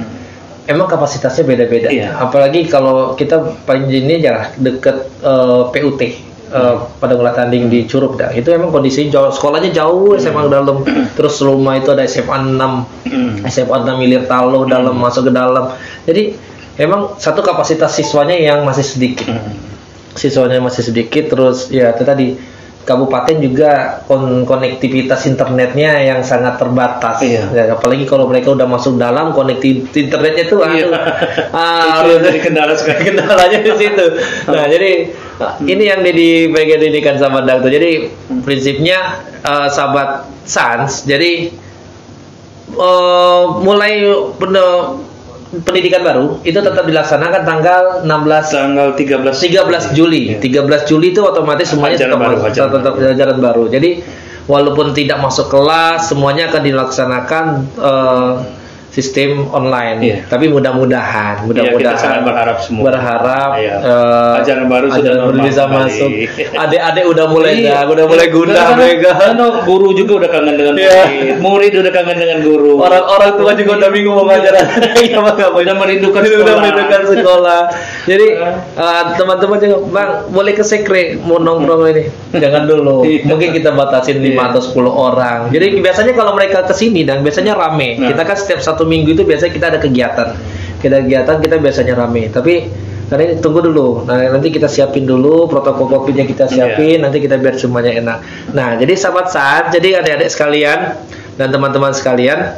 [0.65, 1.91] Emang kapasitasnya beda-beda.
[1.91, 1.99] Hmm.
[1.99, 2.09] Iya.
[2.17, 6.15] Apalagi kalau kita paling ini ya deket eh, PUT eh,
[6.95, 8.31] pada Gula Tanding di Curup dah.
[8.31, 10.55] Itu emang kondisi jauh sekolahnya jauh SMA Hmm.
[10.55, 10.77] dalam.
[11.13, 12.87] Terus rumah itu ada SMA 6
[13.45, 15.75] SMA 6 milir talo dalam masuk ke dalam.
[16.07, 16.39] Jadi
[16.77, 19.74] emang satu kapasitas siswanya yang masih sedikit Hmm.
[20.15, 22.27] Siswanya masih sedikit terus ya itu tadi
[22.85, 27.49] kabupaten juga kon konektivitas internetnya yang sangat terbatas Iya.
[27.49, 30.93] Ya, apalagi kalau mereka udah masuk dalam konektivitas internetnya tuh Iya.
[31.57, 33.05] ah, Itu jadi kendala sekarang.
[33.09, 34.07] kendalanya di situ
[34.53, 34.91] nah jadi
[35.41, 38.13] ah, ini yang di bagian ini kan sama tuh jadi
[38.45, 41.49] prinsipnya eh, sahabat Sans jadi
[42.69, 44.05] eh, mulai
[44.37, 45.14] pen-
[45.63, 48.09] pendidikan baru itu tetap dilaksanakan tanggal 16
[48.51, 50.23] Tanggal 13 13 Juli.
[50.35, 50.63] Iya.
[50.65, 53.07] 13 Juli itu otomatis semuanya Ajaran tetap baru, masuk- ajaran tetap baru.
[53.13, 53.65] ajaran baru.
[53.69, 53.91] Jadi
[54.45, 57.45] walaupun tidak masuk kelas, semuanya akan dilaksanakan
[57.77, 58.33] eh,
[58.95, 59.99] sistem online.
[59.99, 60.17] Iya.
[60.25, 62.83] Tapi mudah-mudahan, Iya, mudah-mudahan kita sangat berharap semua.
[62.87, 63.75] Berharap Iya.
[63.83, 65.83] eh, Ajaran baru sudah ajaran baru normal bisa kembali.
[65.83, 66.11] masuk.
[66.65, 67.67] Adik-adik udah mulai Iya.
[67.67, 69.11] dah, udah mulai gundah Karena- mereka.
[69.19, 70.93] karena guru juga udah kangen dengan Iya.
[70.95, 72.73] murid, murid udah kangen dengan guru.
[72.79, 74.53] Orang-orang tua juga udah bingung mau ngajar
[74.97, 75.53] Iya, Bang.
[75.53, 76.55] Udah merindukan Udah sekolah.
[76.57, 77.61] merindukan sekolah.
[78.05, 78.51] Jadi Iya.
[78.79, 82.03] eh, teman-teman juga, Bang, boleh ke sekre mau nongkrong ini.
[82.33, 83.03] Jangan dulu.
[83.11, 83.27] Iya.
[83.27, 84.49] Mungkin kita batasin 5 Iya.
[84.49, 85.51] atau 10 orang.
[85.51, 87.97] Jadi biasanya kalau mereka ke sini dan biasanya rame.
[87.97, 88.09] Nah.
[88.09, 90.29] Kita kan setiap satu minggu itu biasanya kita ada kegiatan.
[90.79, 92.29] Kita kegiatan kita biasanya rame.
[92.29, 92.55] Tapi
[93.09, 94.09] karena ini tunggu dulu.
[94.09, 98.19] Nah, nanti kita siapin dulu protokol Covid-nya kita siapin, nanti kita biar semuanya enak.
[98.57, 100.97] Nah, jadi sahabat saat, jadi adik-adik sekalian
[101.37, 102.57] dan teman-teman sekalian,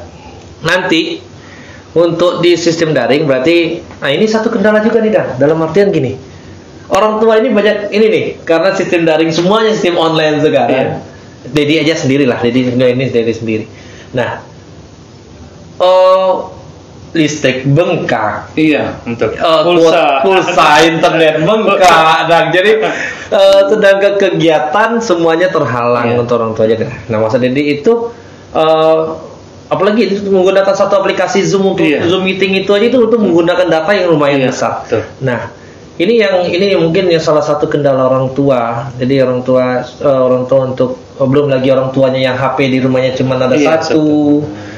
[0.62, 1.20] nanti
[1.96, 6.12] untuk di sistem daring berarti nah ini satu kendala juga nih Dan dalam artian gini
[6.92, 11.00] orang tua ini banyak ini nih karena sistem daring semuanya sistem online sekarang
[11.46, 13.64] Dedi aja sendiri lah Dedi ini Dedi sendiri
[14.12, 14.44] nah
[15.78, 16.52] oh
[17.12, 20.20] listrik bengkak Iya, untuk Eh, pulsa.
[20.20, 22.72] pulsa internet bengkak nah jadi
[23.30, 26.20] eh, sedangkan kegiatan semuanya terhalang Iya.
[26.20, 26.76] untuk orang tua aja
[27.08, 28.12] nah masa Dedi itu
[28.52, 29.00] eh,
[29.66, 32.04] apalagi itu menggunakan satu aplikasi Zoom untuk Iya.
[32.04, 35.02] Zoom meeting itu aja itu untuk menggunakan data yang lumayan Iya, besar betul.
[35.18, 35.40] nah
[35.96, 40.04] ini yang ini yang mungkin yang salah satu kendala orang tua jadi orang tua eh,
[40.20, 43.80] orang tua untuk oh, belum lagi orang tuanya yang HP di rumahnya cuma ada Iya,
[43.80, 44.04] satu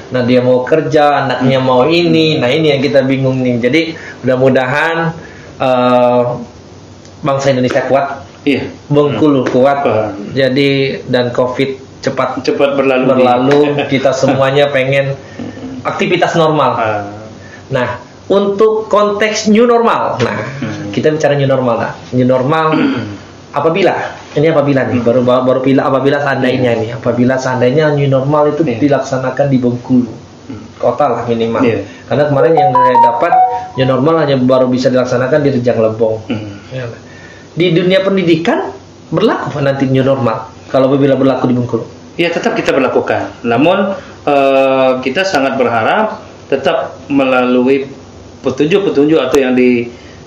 [0.09, 2.41] nah dia mau kerja anaknya mau ini.
[2.41, 3.61] Nah ini yang kita bingung nih.
[3.61, 3.81] Jadi
[4.23, 4.97] mudah-mudahan
[5.59, 6.23] eh,
[7.21, 8.07] bangsa Indonesia kuat.
[8.47, 9.79] Iya, Bengkulu kuat.
[9.85, 10.09] Kuat.
[10.33, 13.05] jadi dan COVID cepat cepat berlalu.
[13.11, 13.61] berlalu.
[13.93, 15.13] Kita semuanya pengen
[15.83, 16.71] aktivitas normal.
[16.75, 17.03] Ah,
[17.69, 20.17] Nah, untuk konteks new normal.
[20.25, 20.89] Nah, Hmm.
[20.89, 21.93] kita bicara new normal lah.
[22.17, 22.73] New normal
[23.53, 23.93] apabila
[24.39, 28.79] ini apabila nih baru baru bila apabila seandainya nih apabila seandainya new normal itu Iya.
[28.79, 30.11] dilaksanakan di Bengkulu
[30.79, 31.83] kota lah minimal Iya.
[32.07, 33.33] karena kemarin yang saya dapat
[33.75, 36.63] new normal hanya baru bisa dilaksanakan di Rejang Lebong Hmm.
[36.71, 36.87] Ya.
[37.53, 38.71] di dunia pendidikan
[39.11, 41.85] berlaku nanti new normal kalau apabila berlaku di Bengkulu
[42.19, 43.47] Ya tetap kita berlakukan.
[43.47, 43.95] Namun
[44.27, 46.19] eh, kita sangat berharap
[46.51, 47.87] tetap melalui
[48.43, 49.55] petunjuk-petunjuk atau yang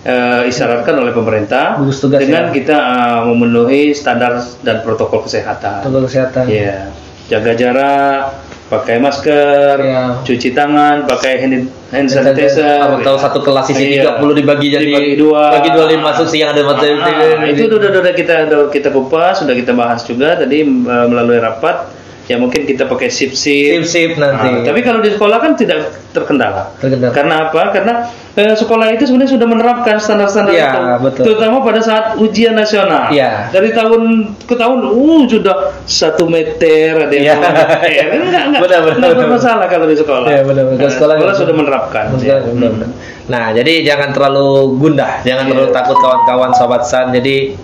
[0.02, 2.52] diisyaratkan oleh pemerintah Gugus tugas dengan ya.
[2.52, 5.86] kita eh, memenuhi standar dan protokol kesehatan.
[5.86, 6.90] protokol kesehatan Ya,
[7.28, 8.22] jaga jarak,
[8.68, 10.04] pakai masker, Ya.
[10.20, 11.54] cuci tangan, pakai hand,
[11.88, 12.98] hand sanitizer.
[12.98, 13.14] Ya.
[13.16, 14.18] satu kelas isi Iya.
[14.18, 15.44] 30 dibagi jadi Dibagi dua.
[15.54, 18.90] bagi dua lima masuk siang ada materi Ah, itu udah, udah, udah kita udah kita
[18.90, 22.01] kupas, sudah kita bahas juga tadi eh, melalui rapat.
[22.26, 23.84] Ya mungkin kita pakai sip sip sip.
[23.84, 26.70] sip nanti Ah, tapi kalau di sekolah kan tidak terkendala.
[26.78, 27.12] Terkendala.
[27.12, 27.62] Karena apa?
[27.72, 27.94] Karena
[28.32, 31.24] eh, sekolah itu sebenarnya sudah menerapkan standar-standar Iya, itu, betul.
[31.26, 33.12] terutama pada saat ujian nasional.
[33.12, 33.50] Iya.
[33.50, 34.02] Dari tahun
[34.42, 37.36] ke tahun, uh sudah satu meter ada Iya.
[37.36, 37.80] yang dua meter.
[38.16, 39.22] Enggak, enggak, Benar, benar, enggak benar.
[39.28, 40.28] bermasalah kalau di sekolah.
[40.30, 40.80] Iya, benar, benar.
[40.80, 41.42] Nah, Sekolah sekolah, gitu.
[41.44, 42.04] sudah menerapkan.
[42.14, 42.36] Benar, ya.
[42.48, 42.90] benar, benar.
[43.28, 45.52] Nah, jadi jangan terlalu gundah, jangan Iya.
[45.52, 47.12] terlalu takut kawan-kawan sobat san.
[47.12, 47.58] Jadi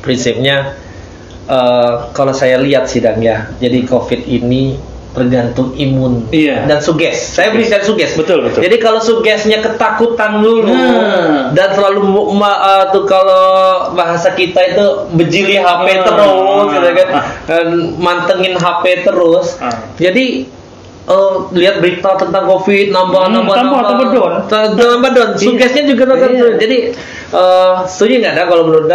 [0.00, 0.74] prinsipnya
[1.44, 4.78] eh, kalau saya lihat sidang ya, jadi COVID ini
[5.12, 6.64] tergantung imun Iya.
[6.64, 7.36] dan suges.
[7.36, 8.16] Saya bisa suges.
[8.16, 8.64] Betul, betul.
[8.64, 11.52] Jadi kalau sugesnya ketakutan dulu Nah.
[11.52, 12.00] dan selalu
[12.32, 13.44] ma- eh, tuh kalau
[13.92, 16.00] bahasa kita itu bejili HP Ah.
[16.02, 17.08] terus, gitu kan,
[17.44, 17.66] dan
[17.98, 19.60] mantengin HP terus.
[19.60, 19.84] Ah.
[19.94, 20.48] Jadi
[21.02, 24.32] eh, lihat berita tentang covid nambah Hmm, nambah tambah, tambah down.
[24.46, 26.48] Ta- tambah down sugesnya juga nambah Iya.
[26.56, 26.78] jadi
[27.28, 28.88] eh, setuju nggak ada kalau menurut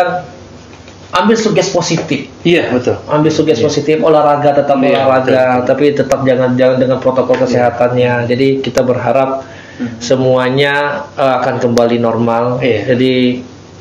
[1.08, 3.00] ambil suges positif Iya betul.
[3.08, 3.66] ambil suges Iya.
[3.66, 5.24] positif olahraga tetap Iya, olahraga
[5.64, 9.48] betul, tapi tetap jangan jangan dengan protokol kesehatannya jadi kita berharap
[10.02, 12.94] semuanya eh, akan kembali normal Iya.
[12.96, 13.14] jadi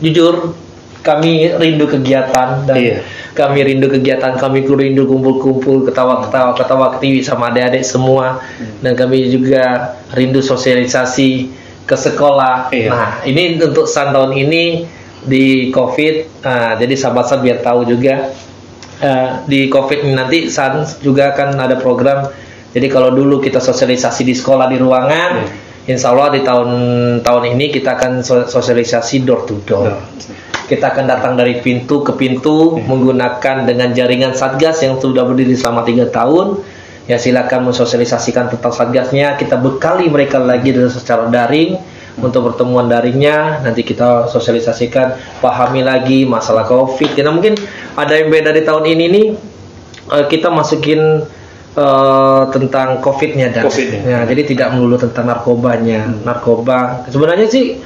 [0.00, 0.54] jujur
[1.02, 2.98] kami rindu kegiatan dan Iya.
[3.32, 8.42] kami rindu kegiatan kami rindu kumpul-kumpul ketawa-ketawa ketawa ketiwi sama adik-adik semua
[8.80, 11.50] dan kami juga rindu sosialisasi
[11.86, 12.90] ke sekolah Iya.
[12.90, 14.64] nah ini untuk tahun ini
[15.26, 16.14] di COVID
[16.46, 18.32] nah, jadi sahabat-sahabat biar tahu juga.
[18.96, 22.32] Eh, di COVID nanti San juga akan ada program.
[22.72, 25.32] Jadi kalau dulu kita sosialisasi di sekolah di ruangan
[25.86, 26.70] Insya Allah di tahun
[27.22, 29.94] tahun ini kita akan so- sosialisasi door to door.
[30.66, 35.86] Kita akan datang dari pintu ke pintu menggunakan dengan jaringan satgas yang sudah berdiri selama
[35.86, 36.58] tiga tahun.
[37.06, 39.38] Ya silakan mensosialisasikan tentang satgasnya.
[39.38, 41.78] Kita bekali mereka lagi dengan secara daring
[42.20, 43.60] untuk pertemuan daringnya.
[43.60, 47.12] Nanti kita sosialisasikan pahami lagi masalah covid.
[47.12, 47.56] Kita mungkin
[47.96, 49.26] ada yang beda di tahun ini nih
[50.12, 51.24] eh, kita masukin
[51.76, 53.68] eh, tentang covidnya dan.
[53.68, 54.00] Covid-nya.
[54.04, 56.08] ya jadi tidak melulu tentang narkobanya.
[56.24, 57.80] Narkoba sebenarnya sih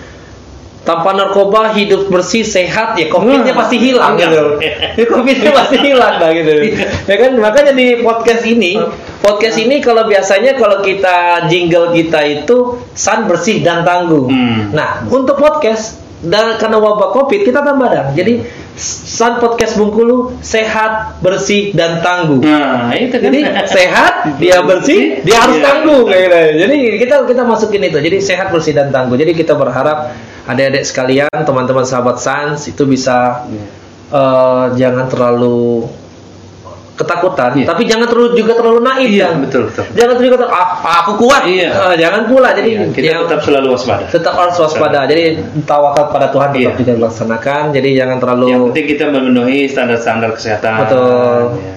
[0.81, 4.25] tanpa narkoba hidup bersih sehat ya covidnya pasti hilang iya.
[4.27, 4.45] gitu.
[4.99, 6.55] ya, covidnya pasti hilang lah gitu.
[7.05, 7.33] Ya kan?
[7.37, 8.81] Makanya di podcast ini
[9.21, 12.57] podcast ini kalau biasanya kalau kita jingle kita itu
[12.93, 14.73] san bersih dan tangguh Hmm.
[14.73, 18.45] nah untuk podcast dan karena wabah covid kita tambah dah jadi
[18.77, 23.29] san podcast Bungkulu sehat bersih dan tangguh Nah itu kan.
[23.29, 25.65] jadi sehat dia bersih dia harus Iya.
[25.67, 26.39] tangguh kayak gitu.
[26.59, 31.29] jadi kita kita masukin itu jadi sehat bersih dan tangguh jadi kita berharap adik-adik sekalian
[31.39, 33.65] teman-teman sahabat Sans itu bisa Iya.
[34.11, 35.89] eh, jangan terlalu
[37.01, 37.67] ketakutan Iya.
[37.67, 39.39] tapi jangan terlalu juga terlalu naif Iya Dan.
[39.43, 39.85] betul betul.
[39.91, 40.69] jangan terlalu kata ah,
[41.01, 41.69] aku kuat Iya.
[41.73, 44.05] Eh, jangan pula jadi Iya, kita yang- tetap selalu waspada.
[44.07, 45.25] tetap harus waspada jadi
[45.65, 46.71] tawakal pada Tuhan tetap Iya.
[46.77, 50.75] juga dilaksanakan jadi jangan terlalu Yang penting kita memenuhi standar-standar kesehatan.
[50.85, 51.41] Betul.
[51.59, 51.75] Ya.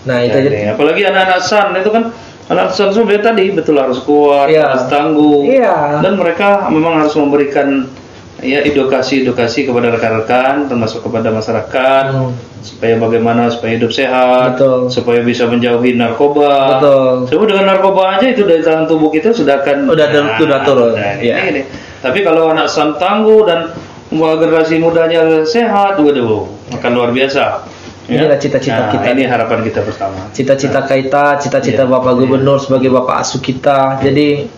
[0.00, 2.08] nah itu Jadi, jadi apalagi anak-anak san itu kan
[2.48, 4.64] anak san sebenarnya tadi betul harus kuat, Iya.
[4.66, 5.44] harus tangguh.
[5.44, 6.00] Iya.
[6.00, 7.84] Dan mereka memang harus memberikan
[8.40, 12.32] ya edukasi-edukasi kepada rekan-rekan termasuk kepada masyarakat Hmm.
[12.60, 14.92] supaya bagaimana supaya hidup sehat, Betul.
[14.92, 16.76] supaya bisa menjauhi narkoba.
[16.76, 17.12] Betul.
[17.28, 21.16] Sebab dengan narkoba aja itu dari dalam tubuh kita sudah akan tur- sudah turun, Nah,
[21.16, 21.40] iya.
[21.40, 21.62] ini, ini.
[22.00, 23.72] Tapi kalau anak san tangguh dan
[24.10, 27.64] generasi mudanya sehat, waduh, akan luar biasa.
[28.10, 28.26] Ya.
[28.26, 29.06] Inilah cita-cita Nah, kita.
[29.14, 30.18] Ini harapan kita bersama.
[30.34, 32.18] cita-cita kita, cita-cita Iya, Bapak iya.
[32.18, 34.02] Gubernur sebagai Bapak asuh kita.
[34.02, 34.50] Jadi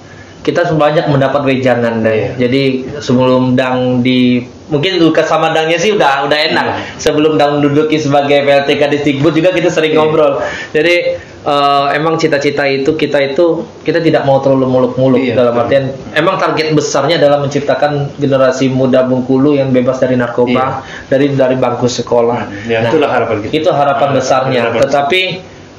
[0.43, 2.29] kita banyak mendapat wejangan dan Iya.
[2.37, 2.63] jadi
[2.99, 6.67] sebelum dang di mungkin dulu sama dangnya sih udah udah enak.
[6.67, 6.77] Iya.
[6.99, 10.01] Sebelum dang menduduki sebagai PLTK Distikbud juga kita sering Iya.
[10.01, 10.41] ngobrol.
[10.73, 10.95] Jadi
[11.43, 13.45] eh, emang cita-cita itu kita itu
[13.83, 19.03] kita tidak mau terlalu muluk-muluk Iya, dalam artian emang target besarnya adalah menciptakan generasi muda
[19.03, 22.47] Bengkulu yang bebas dari narkoba dari dari bangku sekolah.
[22.65, 23.53] Ya, Nah, itulah harapan kita.
[23.53, 24.61] itu harapan besarnya.
[24.65, 25.21] harapan Tetapi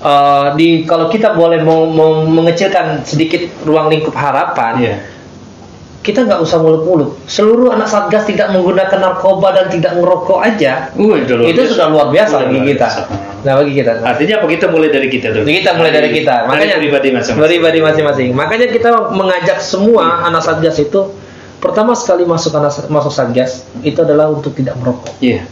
[0.03, 4.95] eh, di kalau kita boleh mau, mau mengecilkan sedikit ruang lingkup harapan, Iya.
[6.03, 7.15] kita nggak usah muluk-muluk.
[7.25, 11.71] Seluruh anak satgas tidak menggunakan narkoba dan tidak ngerokok aja, Uh, itu itu biasa.
[11.71, 12.87] sudah luar biasa bagi luar kita.
[12.91, 13.01] biasa.
[13.43, 13.91] Nah bagi kita.
[14.03, 15.43] Artinya apa kita mulai dari kita dulu.
[15.43, 16.35] Kita mulai dari kita.
[16.47, 17.47] Makanya pribadi masing-masing.
[17.47, 18.27] pribadi masing-masing.
[18.31, 21.11] Makanya kita mengajak semua anak satgas itu
[21.59, 25.11] pertama sekali masuk anak masuk satgas itu adalah untuk tidak merokok.
[25.19, 25.47] Iya.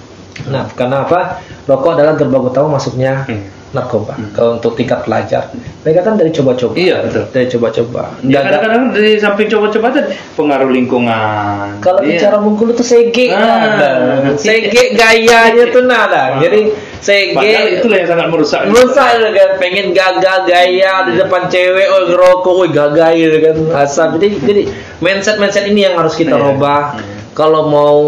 [0.47, 1.39] Nah, karena apa?
[1.63, 3.43] Rokok adalah gerbang utama masuknya Hmm.
[3.71, 5.47] Narkoba kalau untuk tingkat pelajar.
[5.81, 6.75] Mereka kan dari coba-coba.
[6.75, 7.23] Iya, betul.
[7.31, 8.01] Dari coba-coba.
[8.21, 11.79] Ya, kadang-kadang dari samping coba-coba tadi pengaruh lingkungan.
[11.79, 12.19] kalau Iya.
[12.19, 13.39] bicara Bengkulu tuh sege Ah.
[13.39, 13.91] nada.
[14.35, 16.37] Sege gayanya tuh nada.
[16.37, 18.59] Jadi sege Padahal itulah yang sangat merusak.
[18.67, 23.55] Merusak gitu kan, pengen gagal gaya di depan cewek, oh ngerokok, oh gagal gitu kan,
[23.79, 24.07] asal.
[24.19, 24.61] Jadi, jadi
[24.99, 26.43] mindset mindset ini yang harus kita Iya.
[26.43, 26.81] rubah.
[27.31, 27.99] Kalau mau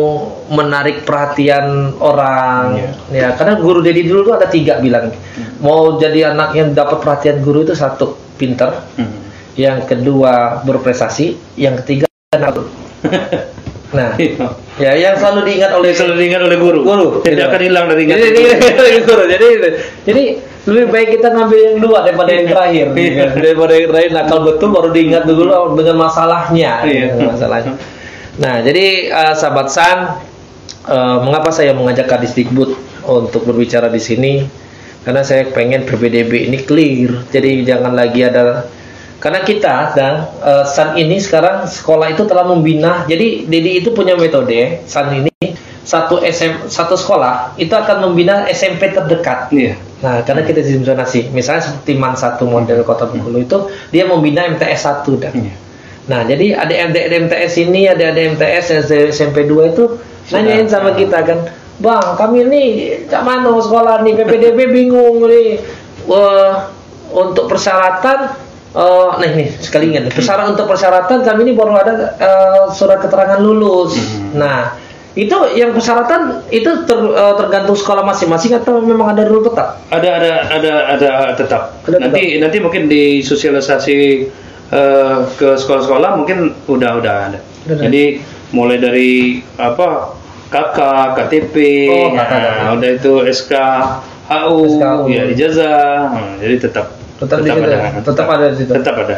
[0.52, 2.90] menarik perhatian orang, Iya.
[3.10, 5.16] ya karena guru Dedi dulu tuh ada tiga bilang,
[5.64, 9.24] mau jadi anak yang dapat perhatian guru itu satu pinter, Hmm.
[9.56, 12.04] yang kedua berprestasi, yang ketiga
[12.36, 12.68] nakal.
[13.94, 14.50] Nah, Iya.
[14.82, 16.82] ya yang selalu diingat oleh Selalu diingat oleh guru.
[16.82, 18.74] guru Tidak akan hilang dari jadi, ingatan guru.
[18.74, 19.24] jadi, guru.
[19.30, 19.48] jadi
[20.02, 20.24] jadi
[20.66, 23.38] lebih baik kita ngambil yang dua daripada yang terakhir Iya.
[23.38, 25.46] daripada yang terakhir nakal betul baru diingat dulu
[25.78, 27.06] dengan masalahnya Iya.
[27.14, 27.74] dengan masalahnya
[28.40, 30.22] nah jadi eh, sahabat san
[30.90, 32.70] eh, mengapa saya mengajak Kadisdikbud
[33.06, 34.34] untuk berbicara di sini
[35.04, 38.72] karena saya pengen PPDB ini clear jadi jangan lagi ada
[39.20, 44.20] karena kita dan eh, San ini sekarang sekolah itu telah membina jadi Dedi itu punya
[44.20, 45.32] metode San ini
[45.84, 49.52] satu SM satu sekolah itu akan membina SMP terdekat.
[49.52, 49.76] Iya.
[50.00, 54.48] Nah, karena kita di zonasi, misalnya seperti MAN satu model Kota Bengkulu itu dia membina
[54.48, 55.32] MTS 1 dan.
[55.36, 55.54] Iya.
[56.04, 59.86] Nah, jadi ada MT- ada MTS ini, ada ada MTS SMP 2 itu
[60.36, 61.48] nanyain sama kita kan,
[61.80, 62.64] "Bang, kami ini
[63.08, 65.64] cak mana sekolah nih PPDB bingung nih."
[66.04, 66.68] Wah,
[67.16, 68.36] untuk persyaratan
[68.74, 73.40] eh, nah ini sekali ingat, persyaratan untuk persyaratan kami ini baru ada eh, surat keterangan
[73.40, 73.96] lulus.
[73.96, 74.44] Hmm.
[74.44, 74.76] Nah,
[75.14, 79.80] itu yang persyaratan itu ter- eh, tergantung sekolah masing-masing atau memang ada rule tetap?
[79.88, 81.62] Ada ada ada ada tetap.
[81.88, 83.96] Ada nanti nanti mungkin di sosialisasi
[84.74, 87.40] eh, ke sekolah-sekolah mungkin udah udah ada.
[87.64, 87.84] Udah ada.
[87.86, 88.04] Jadi
[88.52, 89.12] mulai dari
[89.56, 90.18] apa
[90.50, 90.78] KK,
[91.16, 91.56] KTP,
[91.90, 93.54] Oh, KK, nah, udah itu SK,
[94.30, 95.04] HU, SKU.
[95.10, 95.98] ya ijazah.
[96.10, 96.86] Nah, jadi tetap
[97.18, 97.90] Tetap di situ ya?
[98.04, 98.72] Tetap ada di situ?
[98.72, 99.16] Tetap ada.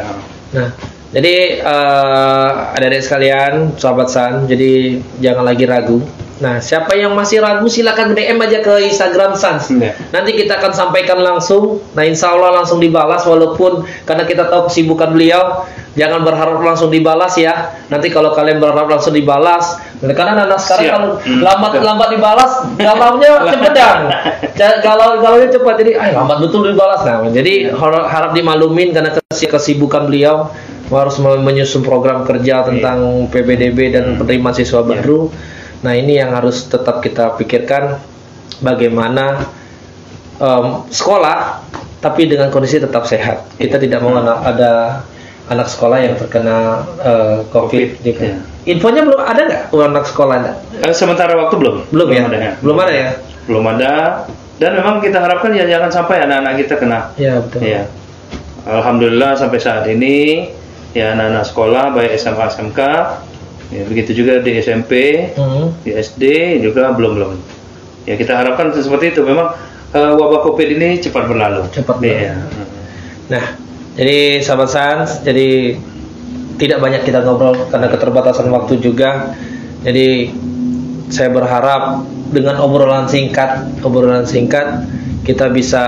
[0.54, 0.68] Nah,
[1.08, 6.02] jadi eh adik-adik sekalian, sahabat San, jadi jangan lagi ragu.
[6.36, 9.72] Nah, siapa yang masih ragu silakan DM aja ke Instagram Sans.
[9.72, 9.96] Iya.
[10.12, 11.80] Nanti kita akan sampaikan langsung.
[11.96, 15.64] Nah, insya Allah langsung dibalas walaupun karena kita tahu kesibukan beliau.
[15.96, 17.72] Jangan berharap langsung dibalas ya.
[17.88, 20.92] Nanti kalau kalian berharap langsung dibalas, karena anak sekarang Siap.
[20.92, 21.84] kalau Hmm, lambat betul.
[21.88, 23.98] lambat dibalas, galaunya cepedang.
[24.52, 27.00] Ja- Kalau kalau cepat jadi, ah lambat betul dibalas.
[27.00, 30.52] Nah, jadi har- harap dimalumin karena kesi- kesibukan beliau
[30.88, 34.88] harus me- menyusun program kerja tentang PBDB dan penerimaan siswa Iya.
[34.98, 35.30] baru.
[35.82, 38.00] Nah, ini yang harus tetap kita pikirkan
[38.58, 39.46] bagaimana
[40.36, 41.62] em, sekolah
[41.98, 43.48] tapi dengan kondisi tetap sehat.
[43.56, 44.72] Kita tidak mau anak ada
[45.46, 48.02] anak sekolah yang terkena eh, COVID.
[48.02, 48.34] COVID, ya.
[48.66, 50.52] Infonya belum ada nggak anak sekolah ada?
[50.82, 51.76] Eh, sementara waktu belum.
[51.90, 52.26] Belum ya?
[52.26, 52.58] ada.
[52.62, 53.10] Belum ada ya?
[53.46, 53.92] Belum ada.
[54.56, 57.60] Dan memang kita harapkan ya jangan sampai anak-anak kita kena Ya betul.
[57.60, 57.84] Ya.
[58.64, 60.48] Alhamdulillah sampai saat ini
[60.92, 62.80] ya anak-anak sekolah baik SMA SMK
[63.74, 64.92] ya begitu juga di SMP
[65.34, 65.74] Hmm.
[65.82, 66.22] di SD
[66.62, 67.30] juga belum belum
[68.06, 69.50] ya kita harapkan seperti itu memang
[69.90, 72.34] eh, wabah covid ini cepat berlalu Cepat Iya.
[73.26, 73.44] Nah,
[73.98, 75.74] jadi sahabat Sans, jadi
[76.56, 79.34] tidak banyak kita ngobrol karena keterbatasan waktu juga.
[79.82, 80.30] Jadi
[81.10, 84.86] saya berharap dengan obrolan singkat, obrolan singkat
[85.26, 85.84] kita bisa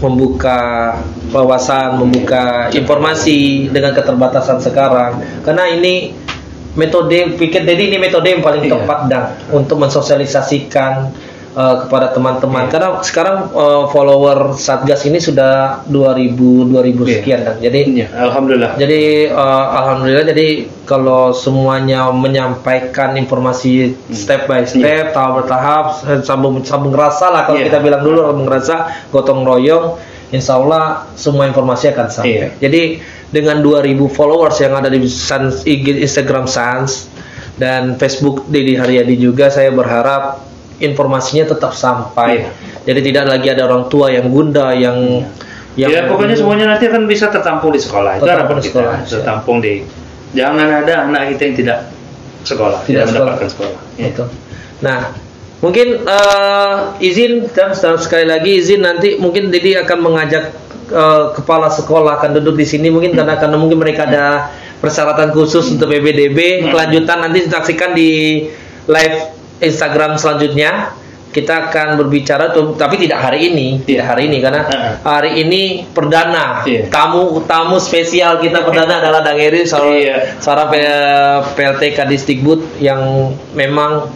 [0.00, 0.92] membuka
[1.32, 5.20] wawasan, membuka informasi dengan keterbatasan sekarang.
[5.42, 6.12] Karena ini
[6.76, 8.76] metode pikir jadi ini metode yang paling Iya.
[8.76, 11.08] tepat dan untuk mensosialisasikan
[11.56, 12.70] uh, kepada teman-teman Iya.
[12.70, 16.36] karena sekarang uh, follower Satgas ini sudah 2000
[16.68, 17.14] 2000 Iya.
[17.18, 20.48] sekian dan jadi Ya, alhamdulillah jadi uh, alhamdulillah jadi
[20.84, 24.14] kalau semuanya menyampaikan informasi Hmm.
[24.14, 25.84] step by step, tahap bertahap,
[26.22, 27.72] sambung sambung rasa lah kalau Iya.
[27.72, 28.76] kita bilang dulu sambung rasa,
[29.10, 29.98] gotong royong,
[30.30, 32.30] insya Allah semua informasi akan sampai.
[32.30, 32.46] Iya.
[32.60, 32.82] Jadi
[33.26, 37.10] dengan 2000 followers yang ada di Sans, IG, Instagram Sans
[37.58, 40.45] dan Facebook Dedi Haryadi juga, saya berharap
[40.82, 42.44] informasinya tetap sampai.
[42.44, 42.50] Iya.
[42.86, 45.24] Jadi tidak lagi ada orang tua yang gunda yang
[45.76, 49.12] yang ya pokoknya semuanya nanti akan bisa tertampung di sekolah itu harapan kita sekolah, siap.
[49.20, 49.84] tertampung di
[50.32, 51.78] jangan ada anak kita yang tidak
[52.48, 53.20] sekolah Tidak tidak, sekolah.
[53.20, 54.06] mendapatkan sekolah Ya.
[54.12, 54.28] Betul.
[54.80, 54.98] Nah,
[55.60, 60.44] mungkin eh, izin dan sekali lagi izin nanti mungkin Didi akan mengajak
[60.88, 64.48] eh, kepala sekolah akan duduk di sini mungkin karena karena mungkin mereka ada
[64.80, 66.64] persyaratan khusus untuk PBDB.
[66.64, 66.72] Hmm.
[66.72, 68.44] Kelanjutan nanti saksikan di
[68.88, 70.96] live Instagram selanjutnya.
[71.26, 74.64] Kita akan berbicara tuh, tapi tidak hari ini, tidak hari ini karena
[75.04, 76.88] hari ini perdana Iya.
[76.88, 80.16] tamu tamu spesial kita perdana adalah Dang Eri seorang Iya.
[80.40, 80.72] seorang
[81.52, 84.08] PLT Kadisdikbud yang memang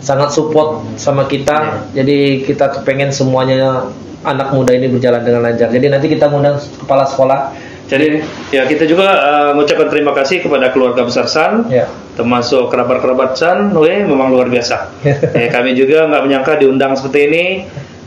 [0.00, 1.92] sangat support sama kita.
[1.92, 3.92] Jadi kita kepengen semuanya
[4.24, 5.68] anak muda ini berjalan dengan lancar.
[5.68, 7.52] Jadi nanti kita ngundang kepala sekolah.
[7.92, 11.84] Jadi ya kita juga eh, mengucapkan terima kasih kepada keluarga besar San Ya.
[12.16, 14.88] termasuk kerabat-kerabat San, weh memang luar biasa.
[15.36, 17.44] eh, kami juga nggak menyangka diundang seperti ini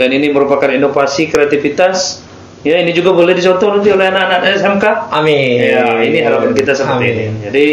[0.01, 2.25] dan ini merupakan inovasi kreativitas.
[2.65, 4.85] Ya ini juga boleh dicontoh nanti oleh anak-anak SMK.
[5.13, 5.61] Amin.
[5.61, 7.13] Ya ini harapan kita seperti Amin.
[7.13, 7.25] ini.
[7.45, 7.65] Jadi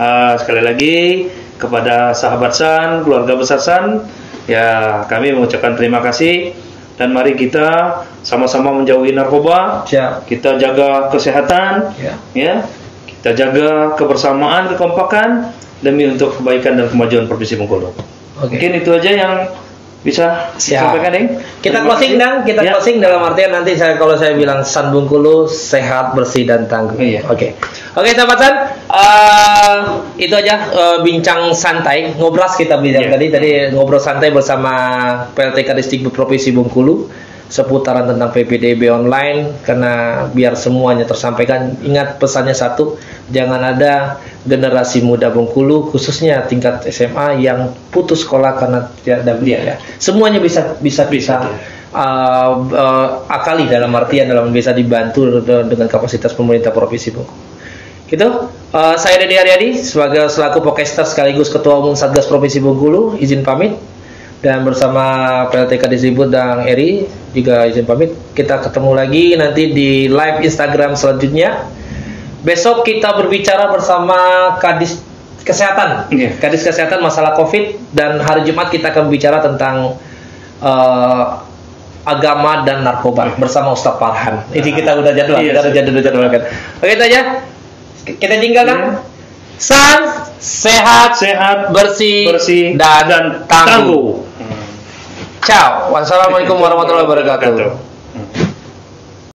[0.00, 0.96] eh, sekali lagi
[1.60, 4.08] kepada sahabat San, keluarga besar San,
[4.48, 6.56] ya kami mengucapkan terima kasih
[6.98, 9.84] dan mari kita sama-sama menjauhi narkoba.
[9.86, 10.26] Siap.
[10.26, 12.14] Kita jaga kesehatan, Ya.
[12.34, 12.54] ya
[13.20, 13.68] kita jaga
[14.00, 15.52] kebersamaan kekompakan
[15.84, 18.48] demi untuk kebaikan dan kemajuan provinsi Bengkulu Oke.
[18.48, 19.32] mungkin itu aja yang
[20.00, 20.96] bisa Siap.
[20.96, 21.26] disampaikan Deng.
[21.60, 22.72] Kita closing dan kita Ya.
[22.72, 26.96] closing dalam artian nanti saya kalau saya bilang San Bengkulu sehat bersih dan tangguh.
[26.96, 27.28] Iya.
[27.28, 27.52] Oke.
[27.92, 28.54] Oke sahabat San,
[28.88, 29.76] eh,
[30.16, 33.12] itu aja eh, bincang santai ngobras kita bilang Iya.
[33.12, 34.72] tadi tadi ngobrol santai bersama
[35.30, 37.10] PLT Kadisdikbud Provinsi Bengkulu
[37.50, 41.74] seputaran tentang PPDB online karena biar semuanya tersampaikan.
[41.82, 42.94] Ingat pesannya satu,
[43.28, 49.74] jangan ada generasi muda Bengkulu khususnya tingkat SMA yang putus sekolah karena tidak ada biaya.
[49.74, 49.76] Ya.
[49.98, 51.50] Semuanya bisa bisa bisa
[51.90, 57.50] uh, uh, akali dalam artian dalam bisa dibantu dengan kapasitas pemerintah provinsi Bengkulu.
[58.10, 58.26] Gitu.
[58.74, 63.74] Uh, saya Dedi Haryadi sebagai selaku Pokester sekaligus Ketua Umum Satgas Provinsi Bengkulu izin pamit
[64.40, 65.04] dan bersama
[65.52, 67.04] PLTK Disibut dan Eri
[67.36, 71.68] juga izin pamit kita ketemu lagi nanti di live Instagram selanjutnya
[72.40, 75.04] besok kita berbicara bersama Kadis
[75.44, 76.32] Kesehatan yeah.
[76.40, 80.00] Kadis Kesehatan masalah COVID dan hari Jumat kita akan bicara tentang
[80.64, 81.24] uh,
[82.04, 84.48] agama dan narkoba bersama Ustaz Farhan.
[84.56, 86.42] Ini kita udah jadwal, iya, kita udah jadwal jadwal kan.
[86.80, 87.20] Oke itu aja.
[88.08, 88.78] Kita tinggalkan.
[88.80, 89.08] Yeah.
[89.60, 90.00] San
[90.40, 93.68] sehat, sehat, bersih, bersih dan, dan tangguh.
[93.68, 94.29] tangguh.
[95.50, 95.90] Ciao.
[95.90, 97.89] Wassalamualaikum warahmatullahi wabarakatuh.